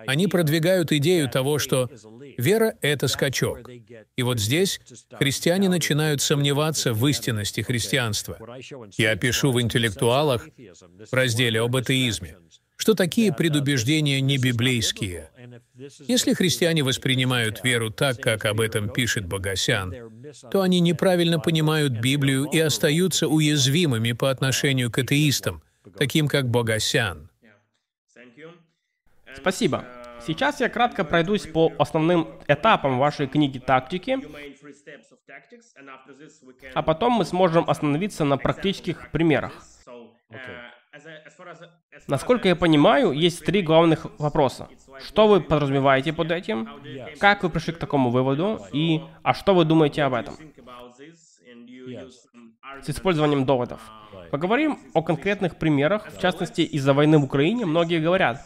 [0.06, 1.88] Они продвигают идею того, что
[2.36, 3.70] вера— это скачок.
[4.16, 4.80] И вот здесь
[5.12, 8.38] христиане начинают сомневаться в истинности христианства.
[8.96, 10.48] Я пишу в «Интеллектуалах»
[11.10, 12.36] в разделе об атеизме,
[12.76, 15.30] что такие предубеждения не библейские.
[16.06, 19.94] Если христиане воспринимают веру так, как об этом пишет Богосян,
[20.50, 25.62] то они неправильно понимают Библию и остаются уязвимыми по отношению к атеистам,
[25.96, 27.27] таким как Богосян.
[29.40, 29.84] Спасибо.
[30.26, 34.18] Сейчас я кратко пройдусь по основным этапам вашей книги «Тактики»,
[36.74, 39.52] а потом мы сможем остановиться на практических примерах.
[42.08, 44.68] Насколько я понимаю, есть три главных вопроса.
[44.98, 46.68] Что вы подразумеваете под этим?
[47.20, 48.60] Как вы пришли к такому выводу?
[48.72, 50.34] И а что вы думаете об этом?
[52.82, 53.80] С использованием доводов.
[54.30, 58.44] Поговорим о конкретных примерах, в частности, из-за войны в Украине многие говорят,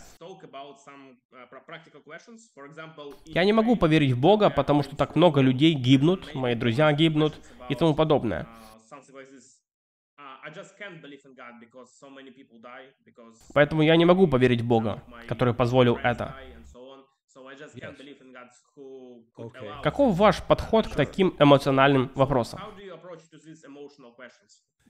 [3.24, 7.40] я не могу поверить в Бога, потому что так много людей гибнут, мои друзья гибнут
[7.68, 8.46] и тому подобное.
[13.54, 16.34] Поэтому я не могу поверить в Бога, который позволил это.
[19.82, 22.60] Каков ваш подход к таким эмоциональным вопросам?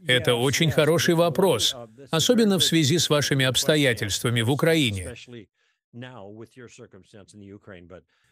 [0.06, 1.76] Это очень хороший вопрос,
[2.10, 5.14] особенно в связи с вашими обстоятельствами в Украине.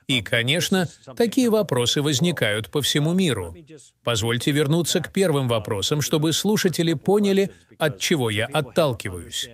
[0.07, 3.55] И, конечно, такие вопросы возникают по всему миру.
[4.03, 9.49] Позвольте вернуться к первым вопросам, чтобы слушатели поняли, от чего я отталкиваюсь.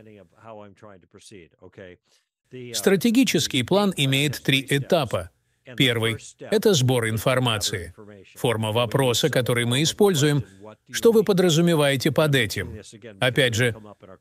[2.72, 5.30] Стратегический план имеет три этапа.
[5.76, 7.94] Первый— это сбор информации.
[8.36, 10.44] Форма вопроса, который мы используем.
[10.90, 12.80] Что вы подразумеваете под этим?
[13.20, 13.74] Опять же,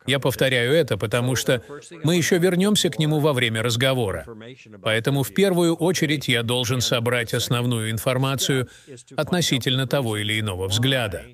[0.07, 1.61] я повторяю это, потому что
[2.03, 4.25] мы еще вернемся к нему во время разговора.
[4.81, 8.69] Поэтому в первую очередь я должен собрать основную информацию
[9.15, 11.25] относительно того или иного взгляда.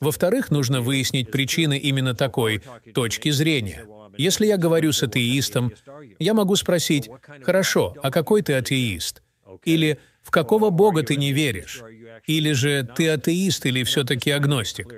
[0.00, 2.62] Во-вторых, нужно выяснить причины именно такой
[2.94, 3.86] точки зрения.
[4.18, 5.72] Если я говорю с атеистом,
[6.18, 7.08] я могу спросить,
[7.42, 9.22] «Хорошо, а какой ты атеист?»
[9.64, 11.82] Или «В какого Бога ты не веришь?»
[12.26, 14.94] Или же «Ты атеист или все-таки агностик?»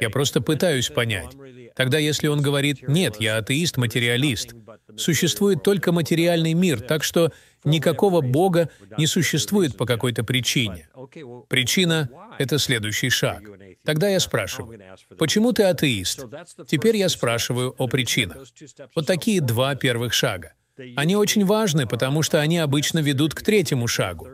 [0.00, 1.30] Я просто пытаюсь понять.
[1.74, 4.54] Тогда если он говорит «Нет, я атеист-материалист»,
[4.96, 7.32] существует только материальный мир, так что
[7.64, 10.88] никакого Бога не существует по какой-то причине.
[11.48, 13.42] Причина— это следующий шаг.
[13.88, 14.78] Тогда я спрашиваю,
[15.16, 16.26] почему ты атеист?
[16.66, 18.36] Теперь я спрашиваю о причинах.
[18.94, 20.52] Вот такие два первых шага.
[20.94, 24.28] Они очень важны, потому что они обычно ведут к третьему шагу,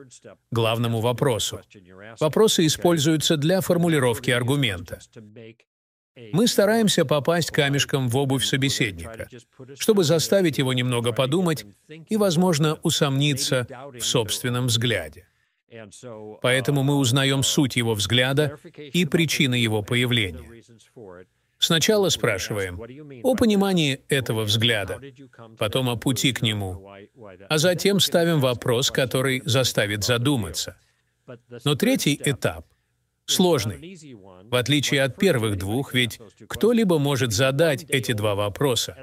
[0.50, 1.60] главному вопросу.
[2.18, 4.98] Вопросы используются для формулировки аргумента.
[6.32, 9.28] Мы стараемся попасть камешком в обувь собеседника,
[9.78, 11.64] чтобы заставить его немного подумать
[12.08, 15.28] и, возможно, усомниться в собственном взгляде.
[16.42, 20.62] Поэтому мы узнаем суть его взгляда и причины его появления.
[21.58, 22.80] Сначала спрашиваем
[23.22, 25.00] о понимании этого взгляда,
[25.58, 26.86] потом о пути к нему,
[27.48, 30.76] а затем ставим вопрос, который заставит задуматься.
[31.64, 32.66] Но третий этап
[33.26, 33.96] сложный,
[34.44, 38.96] в отличие от первых двух, ведь кто-либо может задать эти два вопроса.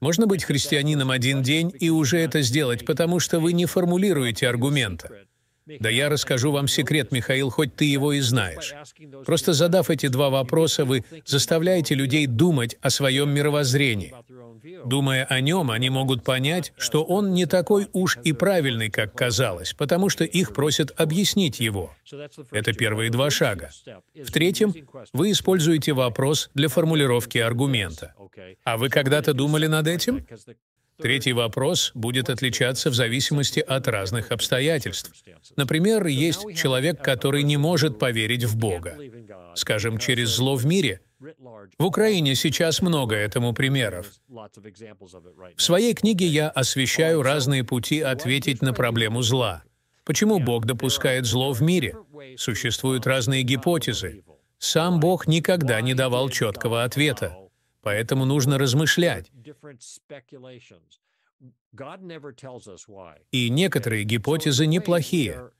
[0.00, 5.10] Можно быть христианином один день и уже это сделать, потому что вы не формулируете аргумента.
[5.80, 8.74] Да я расскажу вам секрет, Михаил, хоть ты его и знаешь.
[9.24, 14.14] Просто задав эти два вопроса, вы заставляете людей думать о своем мировоззрении.
[14.84, 19.74] Думая о нем, они могут понять, что он не такой уж и правильный, как казалось,
[19.74, 21.94] потому что их просят объяснить его.
[22.50, 23.70] Это первые два шага.
[24.14, 24.74] В третьем,
[25.12, 28.14] вы используете вопрос для формулировки аргумента.
[28.64, 30.26] А вы когда-то думали над этим?
[31.00, 35.12] Третий вопрос будет отличаться в зависимости от разных обстоятельств.
[35.56, 38.96] Например, есть человек, который не может поверить в Бога.
[39.54, 41.00] Скажем, через зло в мире.
[41.78, 44.06] В Украине сейчас много этому примеров.
[45.56, 49.62] В своей книге я освещаю разные пути ответить на проблему зла.
[50.04, 51.96] Почему Бог допускает зло в мире?
[52.36, 54.24] Существуют разные гипотезы.
[54.58, 57.36] Сам Бог никогда не давал четкого ответа.
[57.82, 59.30] Поэтому нужно размышлять.
[63.30, 65.50] И некоторые гипотезы неплохие.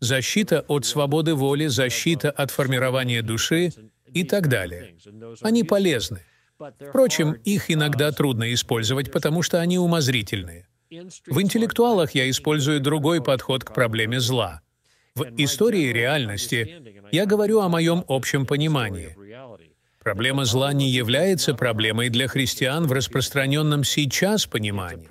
[0.00, 3.72] Защита от свободы воли, защита от формирования души
[4.06, 4.96] и так далее.
[5.40, 6.22] Они полезны.
[6.58, 10.68] Впрочем, их иногда трудно использовать, потому что они умозрительные.
[10.90, 14.60] В интеллектуалах я использую другой подход к проблеме зла.
[15.14, 19.16] В истории реальности я говорю о моем общем понимании.
[20.02, 25.06] Проблема зла не является проблемой для христиан в распространенном сейчас понимании.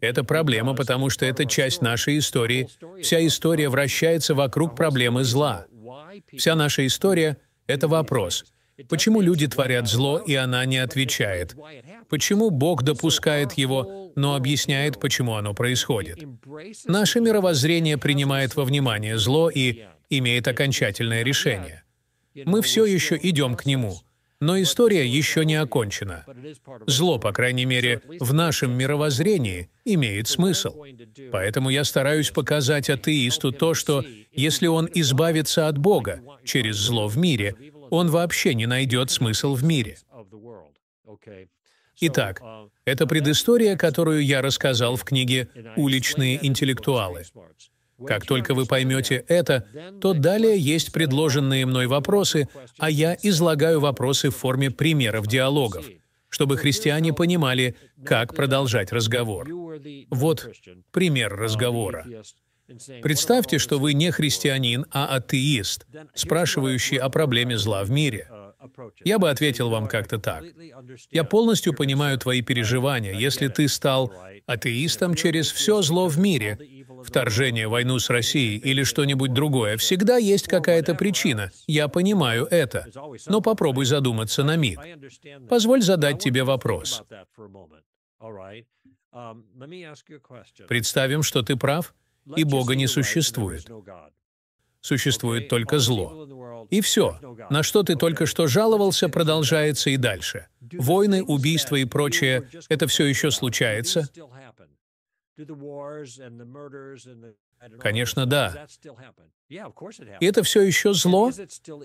[0.00, 2.68] Это проблема, потому что это часть нашей истории.
[3.02, 5.66] Вся история вращается вокруг проблемы зла.
[6.34, 8.46] Вся наша история— это вопрос.
[8.88, 11.54] Почему люди творят зло, и она не отвечает?
[12.08, 16.18] Почему Бог допускает его, но объясняет, почему оно происходит?
[16.86, 21.84] Наше мировоззрение принимает во внимание зло и имеет окончательное решение.
[22.34, 24.00] Мы все еще идем к нему—
[24.44, 26.24] но история еще не окончена.
[26.86, 30.84] Зло, по крайней мере, в нашем мировоззрении, имеет смысл.
[31.32, 37.16] Поэтому я стараюсь показать атеисту то, что если он избавится от Бога через зло в
[37.16, 37.56] мире,
[37.90, 39.96] он вообще не найдет смысл в мире.
[42.00, 42.42] Итак,
[42.84, 47.24] это предыстория, которую я рассказал в книге «Уличные интеллектуалы».
[48.06, 49.66] Как только вы поймете это,
[50.00, 55.86] то далее есть предложенные мной вопросы, а я излагаю вопросы в форме примеров диалогов,
[56.28, 59.48] чтобы христиане понимали, как продолжать разговор.
[60.10, 60.50] Вот
[60.90, 62.06] пример разговора.
[63.02, 68.28] Представьте, что вы не христианин, а атеист, спрашивающий о проблеме зла в мире.
[69.04, 70.44] Я бы ответил вам как-то так.
[71.10, 74.12] Я полностью понимаю твои переживания, если ты стал
[74.46, 76.58] атеистом через все зло в мире,
[77.04, 81.50] вторжение, войну с Россией или что-нибудь другое, всегда есть какая-то причина.
[81.66, 82.86] Я понимаю это.
[83.26, 84.80] Но попробуй задуматься на миг.
[85.48, 87.02] Позволь задать тебе вопрос.
[90.68, 91.94] Представим, что ты прав,
[92.36, 93.68] и Бога не существует.
[94.80, 96.66] Существует только зло.
[96.70, 97.18] И все.
[97.48, 100.48] На что ты только что жаловался, продолжается и дальше.
[100.72, 104.08] Войны, убийства и прочее— это все еще случается?
[107.78, 108.66] Конечно, да.
[109.48, 111.30] И это все еще зло?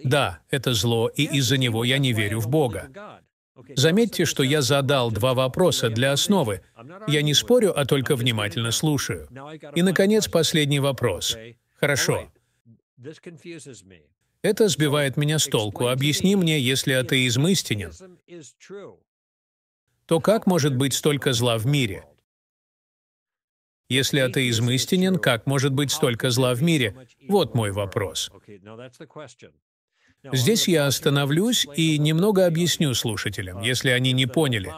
[0.04, 2.89] Да, это зло, и из-за него я не верю в Бога.
[3.76, 6.62] Заметьте, что я задал два вопроса для основы.
[7.08, 9.28] Я не спорю, а только внимательно слушаю.
[9.76, 11.38] И, наконец, последний вопрос.
[11.76, 12.32] Хорошо.
[14.41, 15.88] Это сбивает меня с толку.
[15.88, 17.91] Объясни мне, если атеизм истинен,
[20.06, 22.06] то как может быть столько зла в мире?
[23.90, 26.96] Если атеизм истинен, как может быть столько зла в мире?
[27.28, 28.32] Вот мой вопрос.
[30.32, 34.72] Здесь я остановлюсь и немного объясню слушателям, если они не поняли.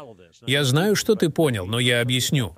[0.45, 2.55] Я знаю, что ты понял, но я объясню.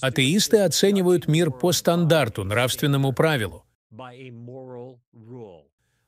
[0.00, 3.64] Атеисты оценивают мир по стандарту, нравственному правилу.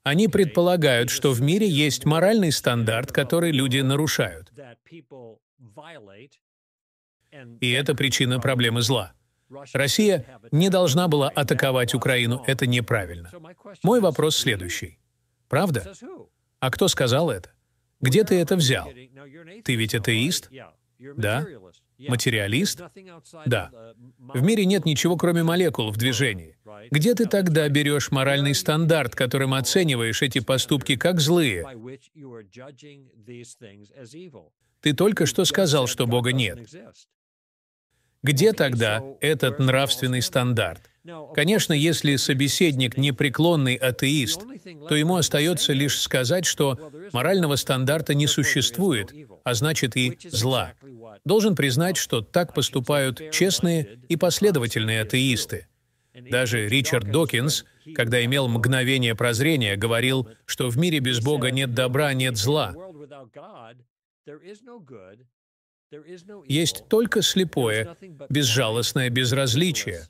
[0.04, 4.52] Они предполагают, что в мире есть моральный стандарт, который люди нарушают.
[7.60, 9.12] И это причина проблемы зла.
[9.72, 13.30] Россия не должна была атаковать Украину, это неправильно.
[13.82, 14.98] Мой вопрос следующий.
[15.48, 15.92] Правда?
[16.60, 17.50] А кто сказал это?
[18.00, 18.88] Где ты это взял?
[19.64, 20.50] Ты ведь атеист?
[21.16, 21.44] Да?
[21.98, 22.82] Материалист?
[23.46, 23.70] Да.
[24.18, 26.56] В мире нет ничего, кроме молекул в движении.
[26.90, 31.64] Где ты тогда берешь моральный стандарт, которым оцениваешь эти поступки как злые?
[34.80, 36.58] Ты только что сказал, что Бога нет.
[38.22, 40.88] Где тогда этот нравственный стандарт?
[41.34, 44.42] Конечно, если собеседник непреклонный атеист,
[44.88, 49.12] то ему остается лишь сказать, что морального стандарта не существует,
[49.42, 50.74] а значит и зла.
[51.24, 55.66] Должен признать, что так поступают честные и последовательные атеисты.
[56.14, 57.64] Даже Ричард Докинс,
[57.94, 62.74] когда имел мгновение прозрения, говорил, что в мире без Бога нет добра, нет зла.
[66.46, 67.96] Есть только слепое,
[68.28, 70.06] безжалостное безразличие.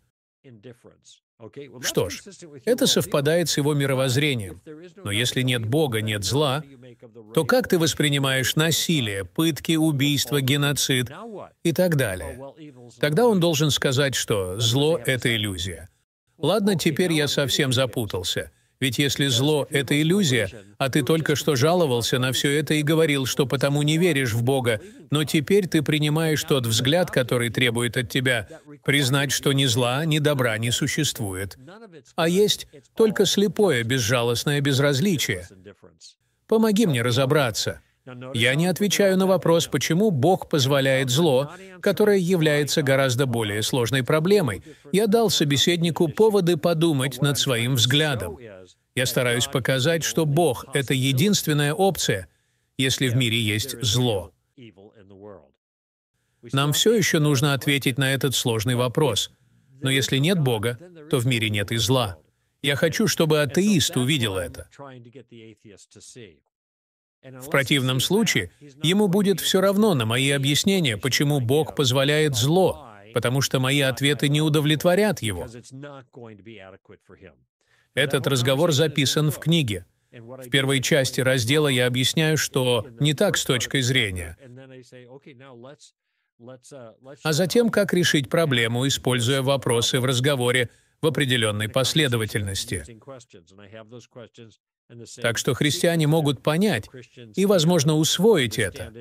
[1.83, 2.23] Что ж,
[2.65, 4.61] это совпадает с его мировоззрением.
[4.97, 6.63] Но если нет Бога, нет зла,
[7.35, 11.11] то как ты воспринимаешь насилие, пытки, убийства, геноцид
[11.65, 12.39] и так далее?
[13.01, 15.89] Тогда он должен сказать, что зло— это иллюзия.
[16.39, 18.53] Ладно, теперь я совсем запутался.
[18.83, 23.27] Ведь если зло— это иллюзия, а ты только что жаловался на все это и говорил,
[23.27, 24.81] что потому не веришь в Бога,
[25.13, 28.49] но теперь ты принимаешь тот взгляд, который требует от тебя
[28.85, 31.57] признать, что ни зла, ни добра не существует,
[32.17, 32.67] а есть
[32.97, 35.47] только слепое, безжалостное безразличие.
[36.49, 37.83] Помоги мне разобраться.
[38.35, 44.63] Я не отвечаю на вопрос, почему Бог позволяет зло, которое является гораздо более сложной проблемой.
[44.91, 48.39] Я дал собеседнику поводы подумать над своим взглядом.
[48.95, 52.29] Я стараюсь показать, что Бог— это единственная опция,
[52.77, 54.33] если в мире есть зло.
[56.53, 59.31] Нам все еще нужно ответить на этот сложный вопрос.
[59.81, 60.79] Но если нет Бога,
[61.09, 62.19] то в мире нет и зла.
[62.63, 64.69] Я хочу, чтобы атеист увидел это.
[67.23, 68.51] В противном случае
[68.83, 74.29] ему будет все равно на мои объяснения, почему Бог позволяет зло, потому что мои ответы
[74.29, 75.47] не удовлетворят его.
[77.95, 79.87] Этот разговор записан в книге.
[80.11, 84.37] В первой части раздела я объясняю, что не так с точки зрения,
[87.23, 90.71] а затем как решить проблему, используя вопросы в разговоре
[91.01, 92.85] в определенной последовательности.
[95.21, 96.89] Так что христиане могут понять
[97.35, 98.93] и, возможно, усвоить это.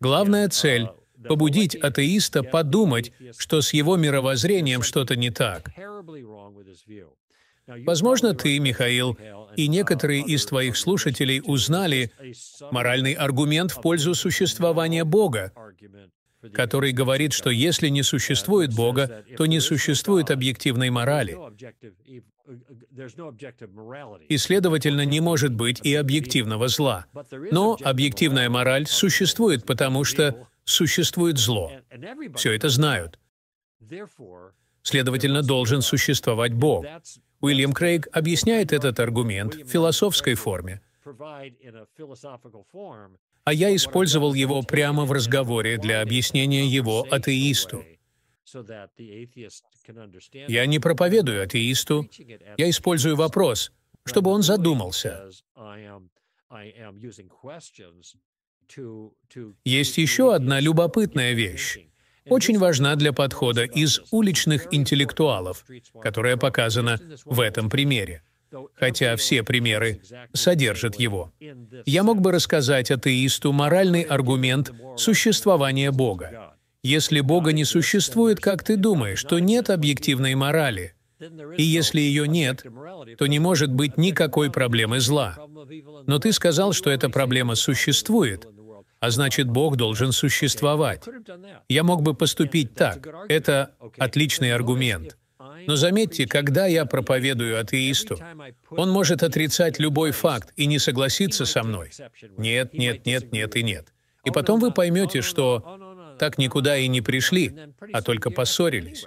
[0.00, 0.88] Главная цель—
[1.28, 5.70] побудить атеиста подумать, что с его мировоззрением что-то не так.
[7.66, 9.16] Возможно, ты, Михаил,
[9.56, 12.12] и некоторые из твоих слушателей узнали
[12.70, 15.52] моральный аргумент в пользу существования Бога,
[16.52, 21.38] который говорит, что если не существует Бога, то не существует объективной морали.
[24.28, 27.06] И, следовательно, не может быть и объективного зла.
[27.50, 31.72] Но объективная мораль существует, потому что существует зло.
[32.36, 33.18] Все это знают.
[34.82, 36.84] Следовательно, должен существовать Бог.
[37.40, 40.80] Уильям Крейг объясняет этот аргумент в философской форме.
[43.44, 47.84] А я использовал его прямо в разговоре для объяснения его атеисту.
[50.48, 52.08] Я не проповедую атеисту,
[52.56, 53.72] я использую вопрос,
[54.04, 55.30] чтобы он задумался.
[59.64, 61.78] Есть еще одна любопытная вещь,
[62.26, 65.64] очень важна для подхода из уличных интеллектуалов,
[66.00, 68.22] которая показана в этом примере.
[68.74, 70.00] хотя все примеры
[70.32, 71.32] содержат его.
[71.86, 76.53] Я мог бы рассказать атеисту моральный аргумент существования Бога.
[76.84, 80.94] Если Бога не существует, как ты думаешь, то нет объективной морали.
[81.56, 82.62] И если ее нет,
[83.18, 85.38] то не может быть никакой проблемы зла.
[86.06, 88.46] Но ты сказал, что эта проблема существует,
[89.00, 91.04] а значит, Бог должен существовать.
[91.70, 93.08] Я мог бы поступить так.
[93.30, 95.16] Это отличный аргумент.
[95.66, 98.18] Но заметьте, когда я проповедую атеисту,
[98.70, 101.92] он может отрицать любой факт и не согласиться со мной.
[102.36, 103.94] Нет, нет, нет, нет и нет.
[104.24, 105.83] И потом вы поймете, что
[106.18, 107.52] так никуда и не пришли,
[107.92, 109.06] а только поссорились.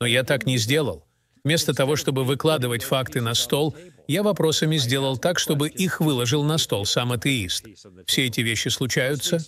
[0.00, 1.06] Но я так не сделал.
[1.44, 3.74] Вместо того, чтобы выкладывать факты на стол,
[4.06, 7.66] я вопросами сделал так, чтобы их выложил на стол сам атеист.
[8.06, 9.38] Все эти вещи случаются?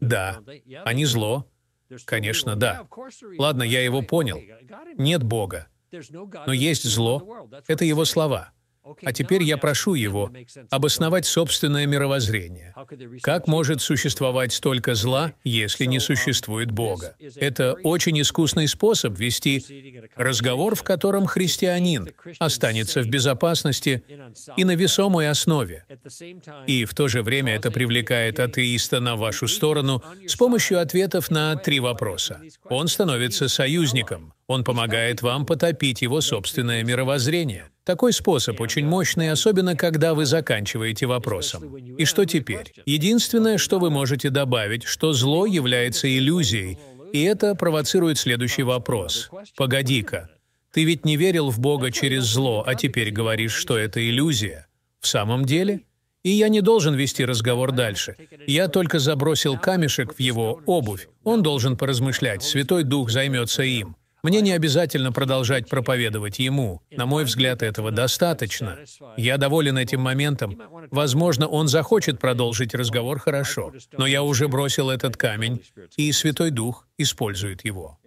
[0.00, 0.40] Да.
[0.84, 1.46] Они зло?
[2.04, 2.86] Конечно, да.
[3.38, 4.40] Ладно, я его понял.
[4.98, 5.68] Нет Бога.
[6.46, 7.48] Но есть зло.
[7.66, 8.52] Это его слова.
[9.02, 10.30] А теперь я прошу его
[10.70, 12.74] обосновать собственное мировоззрение.
[13.22, 17.14] Как может существовать столько зла, если не существует Бога?
[17.36, 24.02] Это очень искусный способ вести разговор, в котором христианин останется в безопасности
[24.56, 25.84] и на весомой основе.
[26.66, 31.54] И в то же время это привлекает атеиста на вашу сторону с помощью ответов на
[31.56, 32.40] три вопроса.
[32.64, 34.32] Он становится союзником.
[34.50, 37.70] Он помогает вам потопить его собственное мировоззрение.
[37.84, 41.76] Такой способ очень мощный, особенно когда вы заканчиваете вопросом.
[41.76, 42.72] И что теперь?
[42.84, 46.78] Единственное, что вы можете добавить, что зло является иллюзией,
[47.12, 49.30] и это провоцирует следующий вопрос.
[49.56, 50.28] Погоди-ка,
[50.72, 54.66] ты ведь не верил в Бога через зло, а теперь говоришь, что это иллюзия.
[54.98, 55.82] В самом деле?
[56.24, 58.16] И я не должен вести разговор дальше.
[58.48, 61.06] Я только забросил камешек в его обувь.
[61.22, 63.94] Он должен поразмышлять, Святой Дух займется им.
[64.22, 66.82] Мне не обязательно продолжать проповедовать ему.
[66.90, 68.78] На мой взгляд, этого достаточно.
[69.16, 70.60] Я доволен этим моментом.
[70.90, 75.62] Возможно, он захочет продолжить разговор хорошо, но я уже бросил этот камень,
[75.96, 77.98] и Святой Дух использует его.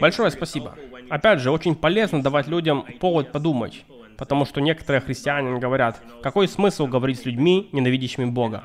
[0.00, 0.76] Большое спасибо.
[1.10, 3.84] Опять же, очень полезно давать людям повод подумать,
[4.16, 8.64] потому что некоторые христиане говорят, какой смысл говорить с людьми, ненавидящими Бога?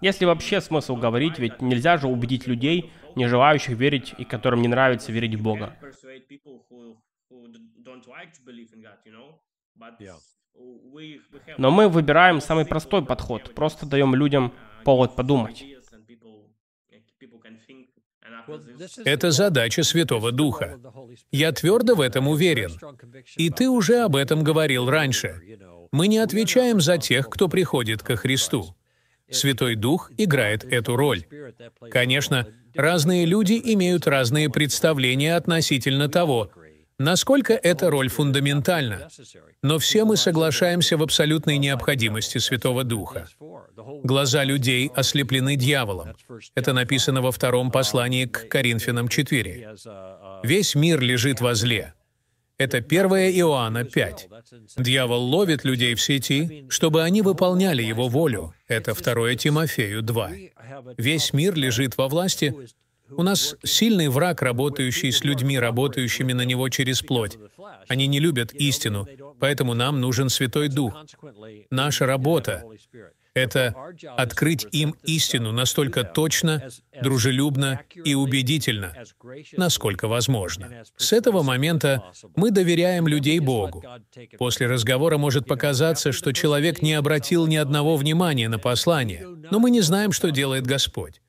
[0.00, 4.68] Если вообще смысл говорить, ведь нельзя же убедить людей, не желающих верить и которым не
[4.68, 5.76] нравится верить в Бога.
[11.58, 14.54] Но мы выбираем самый простой подход, просто даем людям
[14.84, 15.64] повод подумать.
[19.04, 20.78] Это задача Святого Духа.
[21.30, 22.72] Я твердо в этом уверен.
[23.36, 25.40] И ты уже об этом говорил раньше.
[25.94, 28.74] Мы не отвечаем за тех, кто приходит ко Христу.
[29.30, 31.24] Святой Дух играет эту роль.
[31.88, 36.50] Конечно, разные люди имеют разные представления относительно того,
[36.98, 39.08] насколько эта роль фундаментальна.
[39.62, 43.28] Но все мы соглашаемся в абсолютной необходимости Святого Духа.
[44.02, 46.16] Глаза людей ослеплены дьяволом.
[46.56, 49.76] Это написано во втором послании к Коринфянам 4.
[50.42, 51.94] Весь мир лежит во зле.
[52.56, 53.06] Это 1
[53.40, 54.28] Иоанна 5.
[54.78, 58.54] Дьявол ловит людей в сети, чтобы они выполняли его волю.
[58.68, 60.30] Это 2 Тимофею 2.
[60.96, 62.54] Весь мир лежит во власти.
[63.10, 67.38] У нас сильный враг, работающий с людьми, работающими на него через плоть.
[67.88, 69.06] Они не любят истину,
[69.40, 70.94] поэтому нам нужен Святой Дух.
[71.70, 72.64] Наша работа
[73.34, 73.74] это
[74.16, 76.68] открыть им истину настолько точно,
[77.02, 78.94] дружелюбно и убедительно,
[79.56, 80.84] насколько возможно.
[80.96, 82.04] С этого момента
[82.36, 83.84] мы доверяем людей Богу.
[84.38, 89.70] После разговора может показаться, что человек не обратил ни одного внимания на послание, но мы
[89.70, 91.20] не знаем, что делает Господь.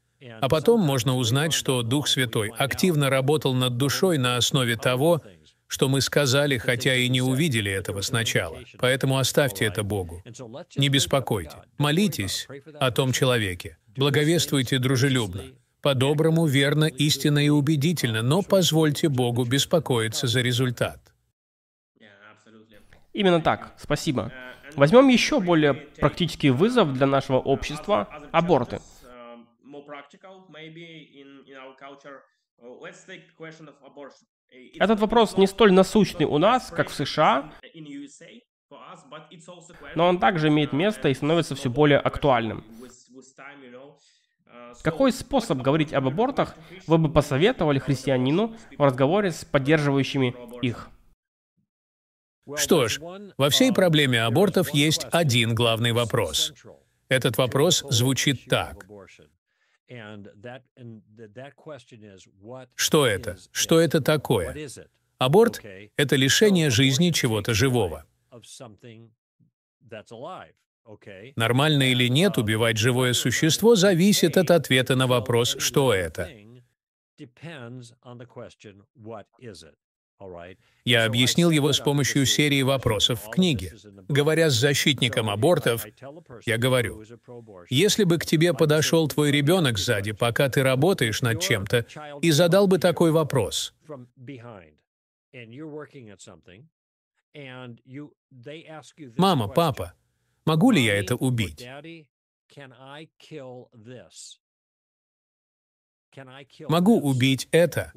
[0.42, 5.22] А потом можно узнать, что Дух Святой активно работал над душой на основе того,
[5.68, 8.60] что мы сказали, хотя и не увидели этого сначала.
[8.78, 10.24] Поэтому оставьте это Богу.
[10.76, 11.58] Не беспокойте.
[11.78, 12.48] Молитесь
[12.80, 13.78] о том человеке.
[13.96, 15.44] Благовествуйте дружелюбно.
[15.82, 21.14] По-доброму, верно, истинно и убедительно, но позвольте Богу беспокоиться за результат.
[23.14, 23.74] Именно так.
[23.78, 24.32] Спасибо.
[24.76, 28.80] Возьмем еще более практический вызов для нашего общества– аборты.
[34.80, 37.52] Этот вопрос не столь насущный у нас, как в США,
[39.96, 42.64] но он также имеет место и становится все более актуальным.
[44.84, 46.56] Какой способ говорить об абортах
[46.88, 50.90] вы бы посоветовали христианину в разговоре с поддерживающими их?
[52.56, 53.00] Что ж,
[53.38, 56.54] во всей проблеме абортов есть один главный вопрос.
[57.10, 58.86] Этот вопрос звучит так.
[62.76, 63.38] Что это?
[63.52, 64.70] Что это такое?
[65.18, 65.62] Аборт—
[65.98, 68.06] это лишение жизни чего-то живого.
[71.36, 76.30] Нормально или нет убивать живое существо зависит от ответа на вопрос «что это?».
[80.86, 83.74] Я объяснил его с помощью серии вопросов в книге.
[84.08, 85.86] Говоря с защитником абортов,
[86.46, 87.04] я говорю,
[87.70, 91.86] если бы к тебе подошел твой ребенок сзади, пока ты работаешь над чем-то,
[92.22, 93.74] и задал бы такой вопрос,
[99.18, 99.94] «Мама, папа,
[100.46, 101.68] могу ли я это убить?»
[106.68, 107.92] Могу убить это.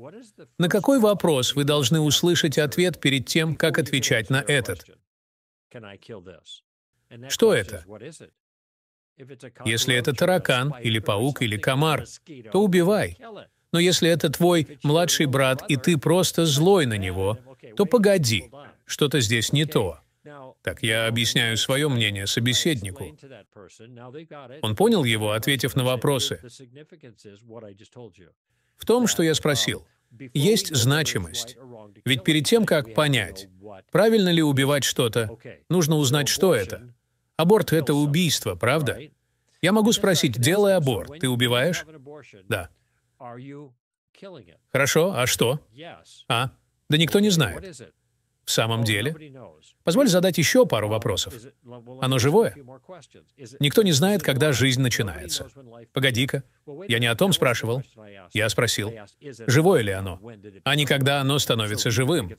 [0.59, 4.87] На какой вопрос вы должны услышать ответ перед тем, как отвечать на этот?
[7.29, 7.85] Что это?
[9.65, 12.05] Если это таракан, или паук, или комар,
[12.53, 13.19] то убивай.
[13.73, 17.39] Но если это твой младший брат, и ты просто злой на него,
[17.77, 18.51] то погоди,
[18.87, 20.01] что-то здесь не то.
[20.63, 23.17] Так я объясняю свое мнение собеседнику.
[24.63, 26.41] Он понял его, ответив на вопросы.
[28.77, 29.87] В том, что я спросил,
[30.35, 31.57] есть значимость.
[32.05, 33.49] Ведь перед тем, как понять,
[33.91, 36.95] правильно ли убивать что-то, нужно узнать, что это.
[37.37, 38.99] Аборт— это убийство, правда?
[39.61, 41.85] Я могу спросить, делай аборт, ты убиваешь?
[42.49, 42.71] Да.
[44.73, 45.61] Хорошо, а что?
[46.29, 46.51] А?
[46.89, 47.93] Да никто не знает.
[48.49, 49.15] В самом деле?
[49.85, 51.35] Позволь задать еще пару вопросов.
[52.01, 52.57] Оно живое?
[53.61, 55.51] Никто не знает, когда жизнь начинается.
[55.93, 56.43] Погоди-ка.
[56.89, 57.83] Я не о том спрашивал.
[58.33, 58.91] Я спросил,
[59.47, 60.19] живое ли оно,
[60.65, 62.35] а не когда оно становится живым.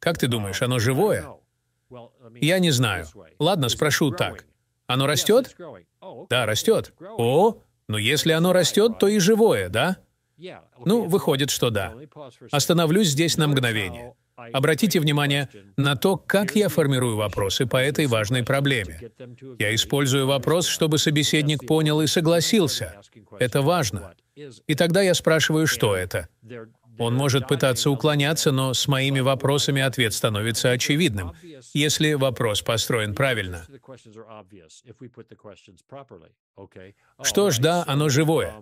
[0.00, 1.24] Как ты думаешь, оно живое?
[2.40, 3.06] Я не знаю.
[3.38, 4.44] Ладно, спрошу так.
[4.88, 5.54] Оно растет?
[6.28, 6.92] Да, растет.
[7.00, 9.98] О, но если оно растет, то и живое, да?
[10.84, 11.94] Ну, выходит, что да.
[12.50, 14.16] Остановлюсь здесь на мгновение.
[14.52, 19.00] Обратите внимание на то, как я формирую вопросы по этой важной проблеме.
[19.58, 23.00] Я использую вопрос, чтобы собеседник понял и согласился.
[23.38, 24.14] Это важно.
[24.66, 26.28] И тогда я спрашиваю, что это.
[26.98, 31.32] Он может пытаться уклоняться, но с моими вопросами ответ становится очевидным,
[31.72, 33.66] если вопрос построен правильно.
[37.22, 38.54] Что ж, да, оно живое.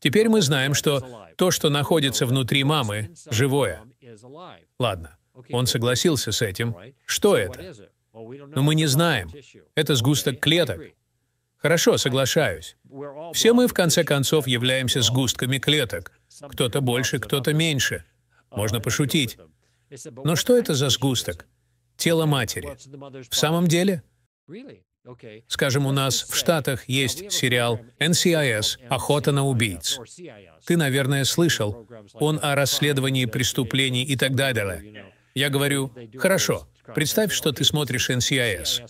[0.00, 1.02] Теперь мы знаем, что
[1.36, 3.82] то, что находится внутри мамы, живое.
[4.78, 5.17] Ладно,
[5.50, 6.76] он согласился с этим.
[7.04, 7.74] Что это?
[8.12, 9.30] Но мы не знаем.
[9.74, 10.80] Это сгусток клеток.
[11.56, 12.76] Хорошо, соглашаюсь.
[13.32, 16.12] Все мы, в конце концов, являемся сгустками клеток.
[16.48, 18.04] Кто-то больше, кто-то меньше.
[18.50, 19.38] Можно пошутить.
[20.24, 21.46] Но что это за сгусток?
[21.96, 22.76] Тело матери.
[23.28, 24.02] В самом деле?
[25.46, 29.98] Скажем, у нас в Штатах есть сериал NCIS «Охота на убийц».
[30.64, 31.88] Ты, наверное, слышал.
[32.14, 35.12] Он о расследовании преступлений и так далее.
[35.38, 38.88] Я говорю, хорошо, представь, что ты смотришь NCIS.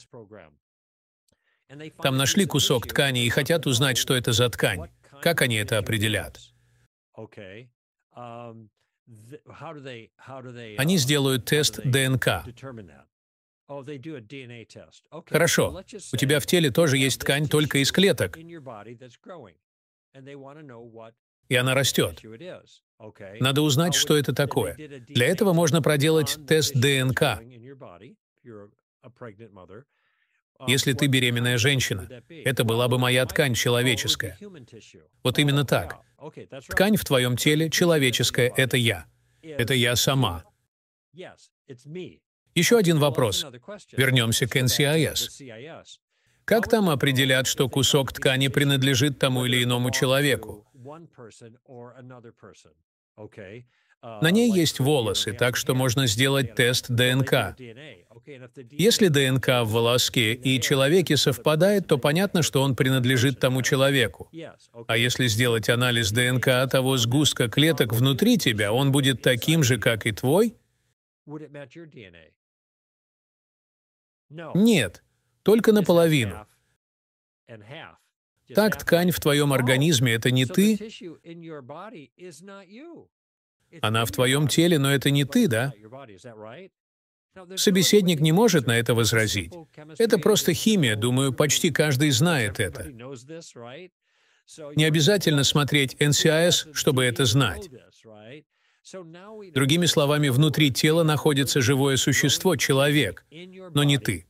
[2.02, 4.88] Там нашли кусок ткани и хотят узнать, что это за ткань.
[5.20, 6.40] Как они это определят?
[10.78, 12.44] Они сделают тест ДНК.
[15.26, 15.82] Хорошо.
[16.12, 18.38] У тебя в теле тоже есть ткань только из клеток.
[21.48, 22.22] И она растет.
[23.40, 24.74] Надо узнать, что это такое.
[25.08, 27.40] Для этого можно проделать тест ДНК.
[30.66, 34.36] Если ты беременная женщина, это была бы моя ткань человеческая.
[35.22, 36.00] Вот именно так.
[36.68, 39.06] Ткань в твоем теле человеческая— это я.
[39.42, 40.44] Это я сама.
[42.54, 43.46] Еще один вопрос.
[43.92, 45.28] Вернемся к NCIS.
[46.44, 50.66] Как там определят, что кусок ткани принадлежит тому или иному человеку?
[54.00, 57.56] На ней есть волосы, так что можно сделать тест ДНК.
[58.70, 64.30] Если ДНК в волоске и человеке совпадает, то понятно, что он принадлежит тому человеку.
[64.86, 70.06] А если сделать анализ ДНК того сгустка клеток внутри тебя, он будет таким же, как
[70.06, 70.56] и твой?
[74.54, 75.02] Нет,
[75.42, 76.46] только наполовину.
[78.54, 80.78] Так ткань в твоем организме— это не ты.
[83.82, 85.72] Она в твоем теле, но это не ты, да?
[87.56, 89.52] Собеседник не может на это возразить.
[89.98, 92.90] Это просто химия, думаю, почти каждый знает это.
[94.74, 97.68] Не обязательно смотреть NCIS, чтобы это знать.
[99.52, 104.26] Другими словами, внутри тела находится живое существо, человек, но не ты.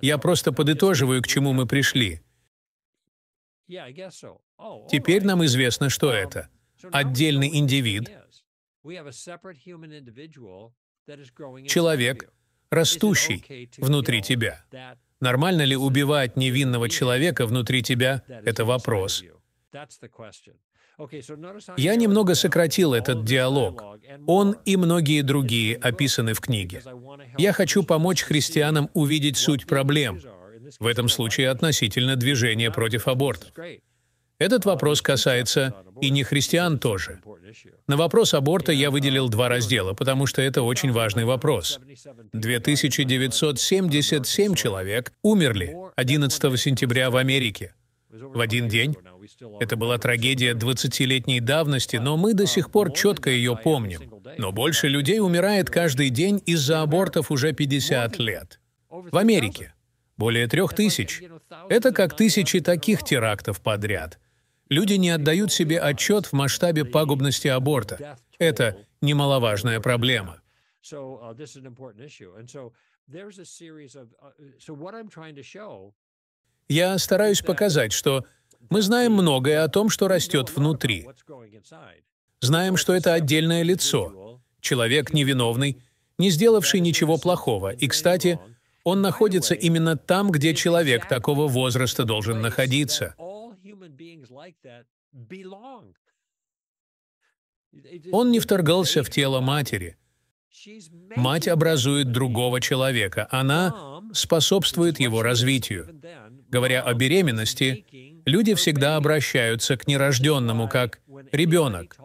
[0.00, 2.20] Я просто подытоживаю, к чему мы пришли.
[4.90, 6.48] Теперь нам известно, что это.
[6.92, 8.10] Отдельный индивид,
[11.66, 12.32] человек,
[12.70, 14.64] растущий внутри тебя.
[15.20, 19.24] Нормально ли убивать невинного человека внутри тебя— это вопрос.
[21.76, 23.82] Я немного сократил этот диалог.
[24.26, 26.82] Он и многие другие описаны в книге.
[27.36, 30.20] Я хочу помочь христианам увидеть суть проблем,
[30.80, 33.52] в этом случае относительно движения против абортов.
[34.38, 37.20] Этот вопрос касается и не христиан тоже.
[37.86, 41.80] На вопрос аборта я выделил два раздела, потому что это очень важный вопрос.
[42.32, 47.74] 2977 человек умерли 11 сентября в Америке.
[48.10, 48.94] В один день
[49.60, 54.12] это была трагедия 20-летней давности, но мы до сих пор четко ее помним.
[54.38, 58.60] Но больше людей умирает каждый день из-за абортов уже 50 лет.
[58.88, 59.74] В Америке.
[60.16, 61.22] Более трех тысяч.
[61.68, 64.18] Это как тысячи таких терактов подряд.
[64.68, 68.18] Люди не отдают себе отчет в масштабе пагубности аборта.
[68.38, 70.40] Это немаловажная проблема.
[76.68, 78.26] Я стараюсь показать, что
[78.70, 81.06] мы знаем многое о том, что растет внутри.
[82.40, 85.82] Знаем, что это отдельное лицо, человек невиновный,
[86.18, 87.72] не сделавший ничего плохого.
[87.72, 88.38] И, кстати,
[88.84, 93.14] он находится именно там, где человек такого возраста должен находиться.
[98.12, 99.96] Он не вторгался в тело матери.
[101.16, 103.28] Мать образует другого человека.
[103.30, 105.88] Она способствует его развитию.
[106.48, 107.84] Говоря о беременности,
[108.24, 111.00] люди всегда обращаются к нерожденному как
[111.32, 111.96] «ребенок».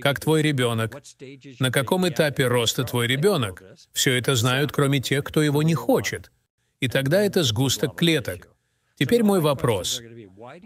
[0.00, 0.96] Как твой ребенок?
[1.58, 3.62] На каком этапе роста твой ребенок?
[3.92, 6.30] Все это знают, кроме тех, кто его не хочет.
[6.80, 8.48] И тогда это сгусток клеток.
[8.94, 10.00] Теперь мой вопрос.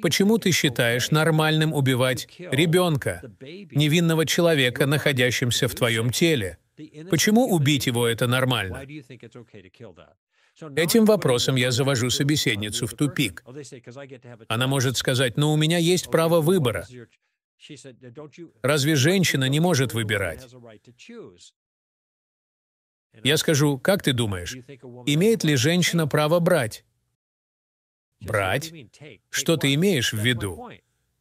[0.03, 6.59] Почему ты считаешь нормальным убивать ребенка, невинного человека, находящимся в твоем теле?
[7.11, 8.85] Почему убить его это нормально?
[10.77, 13.45] Этим вопросом я завожу собеседницу в тупик.
[14.49, 16.87] Она может сказать, но у меня есть право выбора.
[18.63, 20.47] Разве женщина не может выбирать?
[23.25, 24.55] Я скажу, как ты думаешь,
[25.07, 26.85] имеет ли женщина право брать?
[28.21, 28.73] Брать?
[29.31, 30.71] Что ты имеешь в виду?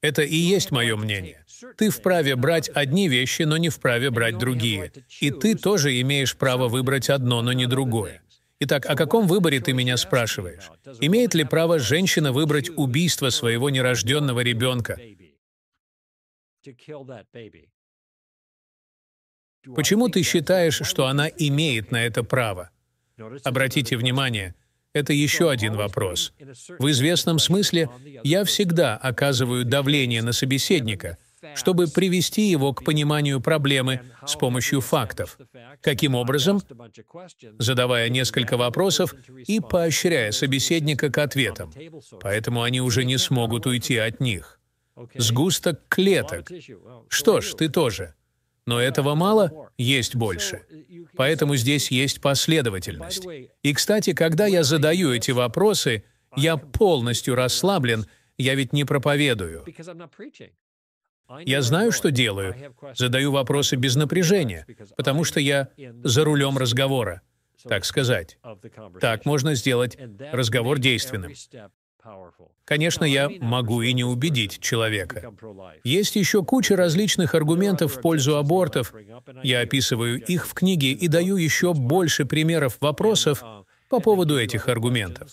[0.02, 1.46] Это и есть мое мнение.
[1.78, 4.92] Ты вправе брать одни вещи, но не вправе брать другие.
[5.20, 8.22] И ты тоже имеешь право выбрать одно, но не другое.
[8.62, 10.70] Итак, о каком выборе ты меня спрашиваешь?
[11.00, 15.00] Имеет ли право женщина выбрать убийство своего нерожденного ребенка?
[19.76, 22.70] Почему ты считаешь, что она имеет на это право?
[23.44, 24.56] Обратите внимание,
[24.94, 26.34] это еще один вопрос.
[26.80, 27.90] В известном смысле
[28.24, 31.18] я всегда оказываю давление на собеседника,
[31.56, 35.38] чтобы привести его к пониманию проблемы с помощью фактов.
[35.82, 36.62] Каким образом?
[37.58, 39.14] Задавая несколько вопросов
[39.48, 41.72] и поощряя собеседника к ответам.
[42.22, 44.60] Поэтому они уже не смогут уйти от них.
[45.16, 46.52] Сгусток клеток.
[47.08, 48.16] Что ж, ты тоже.
[48.70, 50.62] Но этого мало, есть больше.
[51.16, 53.26] Поэтому здесь есть последовательность.
[53.64, 56.04] И, кстати, когда я задаю эти вопросы,
[56.36, 58.06] я полностью расслаблен,
[58.38, 59.66] я ведь не проповедую.
[61.46, 62.56] Я знаю, что делаю.
[62.96, 65.70] Задаю вопросы без напряжения, потому что я
[66.04, 67.24] за рулем разговора,
[67.64, 68.38] так сказать.
[69.02, 69.98] Так можно сделать
[70.32, 71.34] разговор действенным.
[72.66, 75.34] Конечно, я могу и не убедить человека.
[75.84, 78.94] Есть еще куча различных аргументов в пользу абортов.
[79.44, 83.44] Я описываю их в книге и даю еще больше примеров вопросов
[83.90, 85.32] по поводу этих аргументов.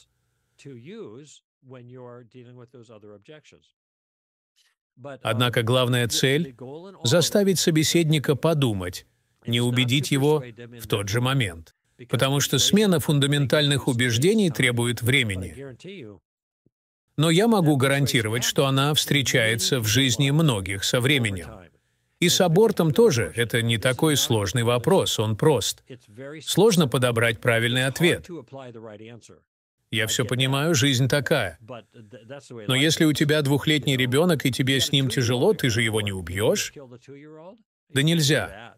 [5.23, 6.57] Однако главная цель—
[7.05, 9.07] заставить собеседника подумать,
[9.47, 10.43] не убедить его
[10.81, 11.75] в тот же момент.
[12.09, 15.55] Потому что смена фундаментальных убеждений требует времени
[17.17, 21.49] но я могу гарантировать, что она встречается в жизни многих со временем.
[22.19, 25.83] И с абортом тоже это не такой сложный вопрос, он прост.
[26.43, 28.29] Сложно подобрать правильный ответ.
[29.91, 31.59] Я все понимаю, жизнь такая.
[32.67, 36.13] Но если у тебя двухлетний ребенок, и тебе с ним тяжело, ты же его не
[36.13, 36.73] убьешь?
[37.91, 38.77] Да нельзя.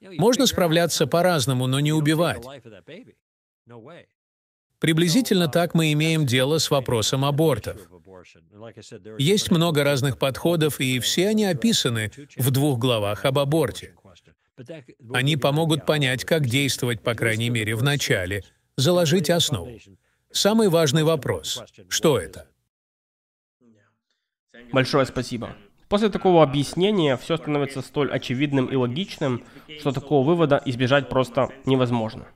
[0.00, 2.44] Можно справляться по-разному, но не убивать.
[4.80, 7.76] Приблизительно так мы имеем дело с вопросом абортов.
[9.18, 13.94] Есть много разных подходов, и все они описаны в двух главах об аборте.
[15.12, 18.44] Они помогут понять, как действовать, по крайней мере, в начале,
[18.76, 19.78] заложить основу.
[20.30, 22.46] Самый важный вопрос— что это?
[24.72, 25.56] Большое спасибо.
[25.88, 29.44] После такого объяснения все становится столь очевидным и логичным,
[29.78, 32.28] что такого вывода избежать просто невозможно.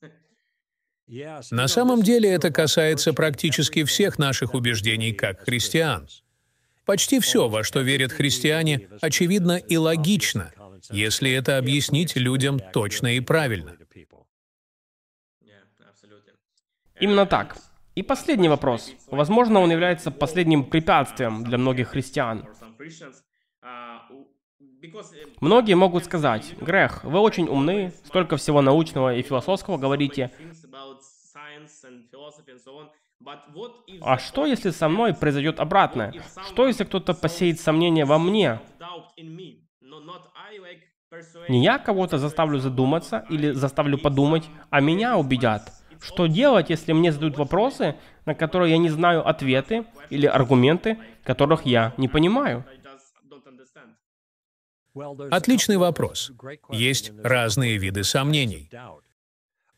[1.50, 6.08] На самом деле это касается практически всех наших убеждений как христиан.
[6.84, 10.52] Почти все, во что верят христиане, очевидно и логично,
[10.90, 13.76] если это объяснить людям точно и правильно.
[17.00, 17.56] Именно так.
[17.94, 18.92] И последний вопрос.
[19.08, 22.46] Возможно, он является последним препятствием для многих христиан.
[25.40, 30.30] Многие могут сказать, Грех, вы очень умны, столько всего научного и философского говорите.
[34.02, 36.12] А что, если со мной произойдет обратное?
[36.46, 38.60] Что, если кто-то посеет сомнения во мне?
[41.48, 45.72] Не я кого-то заставлю задуматься или заставлю подумать, а меня убедят.
[46.00, 51.64] Что делать, если мне задают вопросы, на которые я не знаю ответы или аргументы, которых
[51.64, 52.64] я не понимаю?
[55.30, 56.30] Отличный вопрос.
[56.70, 58.70] Есть разные виды сомнений.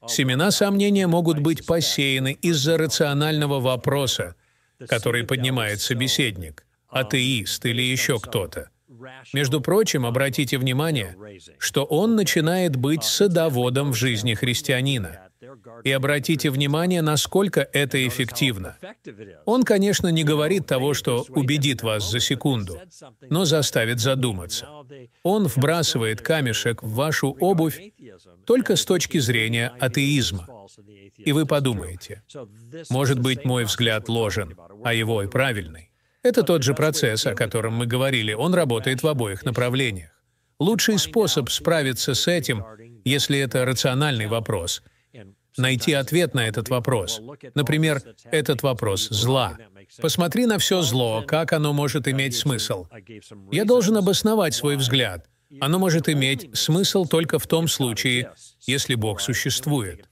[0.07, 4.37] Семена сомнения могут быть посеяны из-за рационального вопроса,
[4.89, 8.71] который поднимает собеседник, атеист или еще кто-то.
[9.33, 11.17] Между прочим, обратите внимание,
[11.59, 15.26] что он начинает быть садоводом в жизни христианина.
[15.85, 18.77] И обратите внимание, насколько это эффективно.
[19.45, 22.81] Он, конечно, не говорит того, что убедит вас за секунду,
[23.29, 24.69] но заставит задуматься.
[25.23, 27.81] Он вбрасывает камешек в вашу обувь
[28.45, 30.49] только с точки зрения атеизма.
[31.17, 32.23] И вы подумаете,
[32.91, 35.91] может быть, мой взгляд ложен, а его и правильный.
[36.23, 40.11] Это тот же процесс, о котором мы говорили, он работает в обоих направлениях.
[40.59, 42.65] Лучший способ справиться с этим,
[43.05, 44.83] если это рациональный вопрос—
[45.57, 47.21] найти ответ на этот вопрос.
[47.55, 49.57] Например, этот вопрос зла.
[50.01, 52.87] Посмотри на все зло, как оно может иметь смысл.
[53.53, 55.29] Я должен обосновать свой взгляд.
[55.61, 58.33] Оно может иметь смысл только в том случае,
[58.67, 60.09] если Бог существует.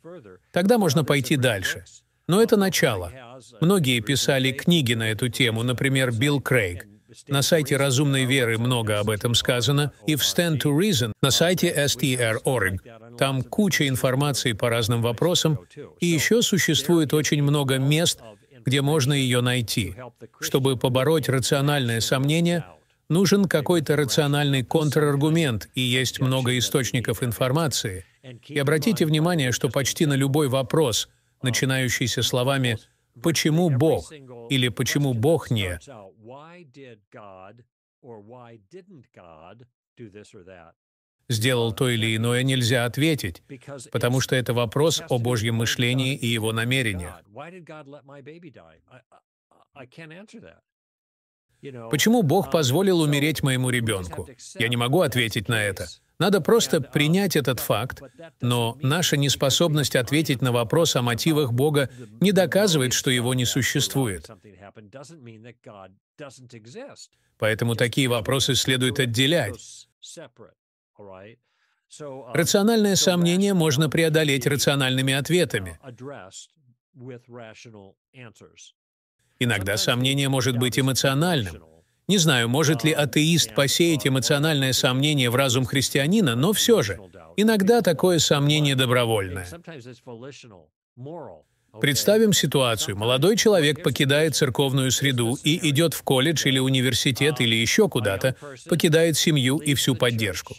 [0.52, 1.84] Тогда можно пойти дальше.
[2.26, 3.12] Но это начало.
[3.60, 6.86] Многие писали книги на эту тему, например, Билл Крейг.
[7.28, 11.72] На сайте «Разумной веры» много об этом сказано, и в Stand to Reason на сайте
[11.74, 12.80] str.org.
[13.18, 15.58] Там куча информации по разным вопросам,
[16.00, 18.20] и еще существует очень много мест,
[18.64, 19.94] где можно ее найти.
[20.40, 22.64] Чтобы побороть рациональное сомнение,
[23.10, 28.04] Нужен какой-то рациональный контраргумент, и есть много источников информации.
[28.48, 31.10] И обратите внимание, что почти на любой вопрос,
[31.42, 32.78] начинающийся словами
[33.22, 34.10] «почему Бог?»
[34.48, 35.78] или «почему Бог не?»,
[41.28, 43.42] сделал то или иное, нельзя ответить,
[43.90, 47.20] потому что это вопрос о Божьем мышлении и его намерениях.
[51.90, 54.28] Почему Бог позволил умереть моему ребенку?
[54.58, 55.86] Я не могу ответить на это.
[56.18, 58.02] Надо просто принять этот факт,
[58.40, 64.30] но наша неспособность ответить на вопрос о мотивах Бога не доказывает, что его не существует.
[67.38, 69.88] Поэтому такие вопросы следует отделять.
[72.32, 75.78] Рациональное сомнение можно преодолеть рациональными ответами.
[79.38, 81.62] Иногда сомнение может быть эмоциональным.
[82.06, 87.00] Не знаю, может ли атеист посеять эмоциональное сомнение в разум христианина, но все же,
[87.36, 89.46] иногда такое сомнение добровольное.
[91.80, 92.96] Представим ситуацию.
[92.96, 98.36] Молодой человек покидает церковную среду и идет в колледж или университет или еще куда-то,
[98.68, 100.54] покидает семью и всю поддержку.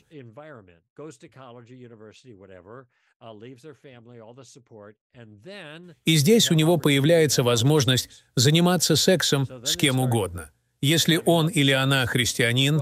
[6.05, 10.51] И здесь у него появляется возможность заниматься сексом с кем угодно.
[10.81, 12.81] Если он или она христианин,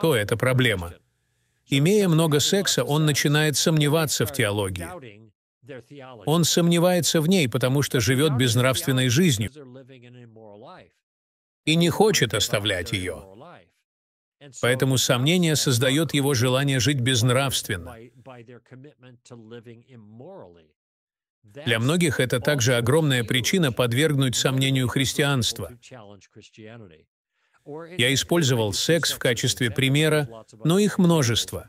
[0.00, 0.94] то это проблема.
[1.68, 4.86] Имея много секса, он начинает сомневаться в теологии.
[6.26, 9.50] Он сомневается в ней, потому что живет безнравственной жизнью
[11.64, 13.24] и не хочет оставлять ее.
[14.60, 17.96] Поэтому сомнение создает его желание жить безнравственно.
[21.42, 25.70] Для многих это также огромная причина подвергнуть сомнению христианства.
[27.98, 30.28] Я использовал секс в качестве примера,
[30.64, 31.68] но их множество.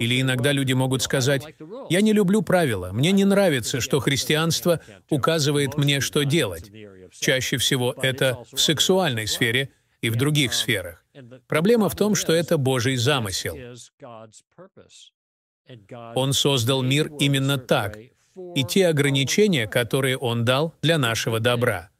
[0.00, 1.42] Или иногда люди могут сказать,
[1.88, 6.70] «Я не люблю правила, мне не нравится, что христианство указывает мне, что делать».
[7.12, 9.70] Чаще всего это в сексуальной сфере
[10.00, 11.04] и в других сферах.
[11.46, 13.56] Проблема в том, что это Божий замысел.
[16.14, 17.98] Он создал мир именно так,
[18.54, 21.90] и те ограничения, которые Он дал для нашего добра.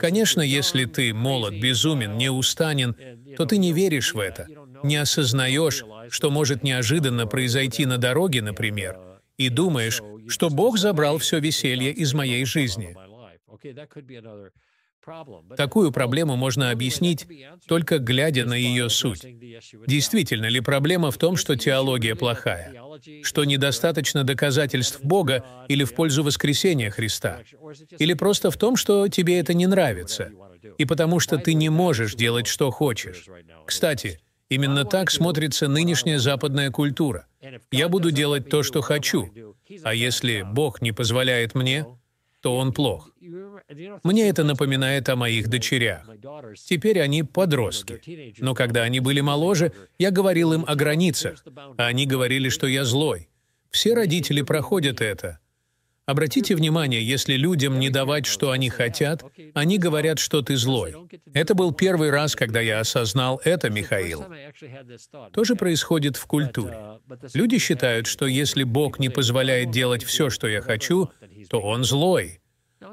[0.00, 2.94] Конечно, если ты молод, безумен, неустанен,
[3.36, 4.46] то ты не веришь в это,
[4.82, 8.98] не осознаешь, что может неожиданно произойти на дороге, например,
[9.38, 12.94] и думаешь, что Бог забрал все веселье из моей жизни.
[15.56, 17.26] Такую проблему можно объяснить,
[17.66, 19.24] только глядя на ее суть.
[19.86, 22.74] Действительно ли проблема в том, что теология плохая?
[23.22, 27.40] Что недостаточно доказательств Бога или в пользу воскресения Христа?
[27.98, 30.30] Или просто в том, что тебе это не нравится?
[30.76, 33.26] И потому что ты не можешь делать, что хочешь.
[33.66, 37.26] Кстати, именно так смотрится нынешняя западная культура.
[37.70, 39.30] Я буду делать то, что хочу,
[39.82, 41.86] а если Бог не позволяет мне,
[42.40, 43.10] то он плох.
[44.04, 46.08] Мне это напоминает о моих дочерях.
[46.64, 48.00] Теперь они подростки.
[48.38, 51.44] Но когда они были моложе, я говорил им о границах,
[51.76, 53.28] а они говорили, что я злой.
[53.70, 55.40] Все родители проходят это.
[56.08, 60.94] Обратите внимание, если людям не давать, что они хотят, они говорят, что ты злой.
[61.34, 64.24] Это был первый раз, когда я осознал это, Михаил.
[65.34, 66.78] То же происходит в культуре.
[67.34, 71.10] Люди считают, что если Бог не позволяет делать все, что я хочу,
[71.50, 72.40] то Он злой.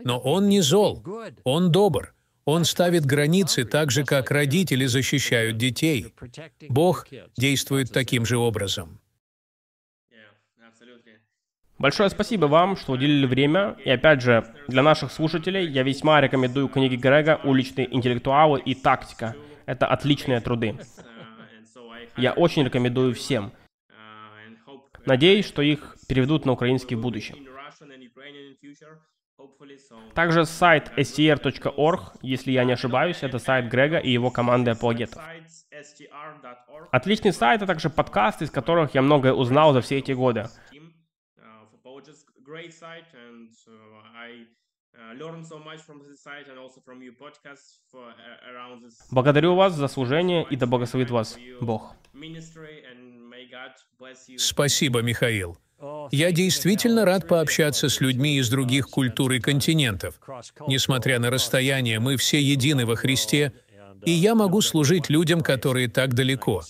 [0.03, 1.01] Но Он не зол,
[1.45, 2.13] Он добр.
[2.43, 6.13] Он ставит границы так же, как родители защищают детей.
[6.67, 8.99] Бог действует таким же образом.
[11.77, 13.76] Большое спасибо вам, что уделили время.
[13.84, 19.35] И опять же, для наших слушателей я весьма рекомендую книги Грега «Уличные интеллектуалы» и «Тактика».
[19.65, 20.77] Это отличные труды.
[22.15, 23.52] Я очень рекомендую всем.
[25.06, 27.35] Надеюсь, что их переведут на украинский в будущем.
[30.14, 35.22] Также сайт str.org, если я не ошибаюсь, это сайт Грега и его команды апологетов.
[36.91, 40.47] Отличный сайт, а также подкасты, из которых я многое узнал за все эти годы.
[42.56, 44.48] Great site, and uh, I
[44.95, 45.36] uh, uh.
[49.11, 51.95] Благодарю вас за служение и да благословит вас Бог.
[54.38, 55.57] Спасибо, Михаил.
[56.11, 60.19] Я действительно рад пообщаться с людьми из других культур и континентов.
[60.68, 63.52] Несмотря на расстояние, мы все едины во Христе,
[64.06, 66.64] и я могу служить людям, которые так далеко,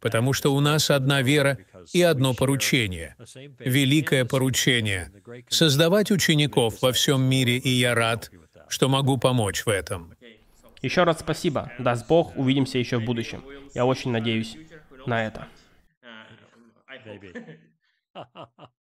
[0.00, 1.58] потому что у нас одна вера
[1.92, 3.16] и одно поручение,
[3.58, 5.12] великое поручение—
[5.48, 8.30] создавать учеников во всем мире, и я рад,
[8.68, 10.14] что могу помочь в этом.
[10.82, 11.70] Еще раз спасибо.
[11.78, 13.44] Даст Бог, увидимся еще в будущем.
[13.72, 14.56] Я очень надеюсь
[15.06, 15.46] на это.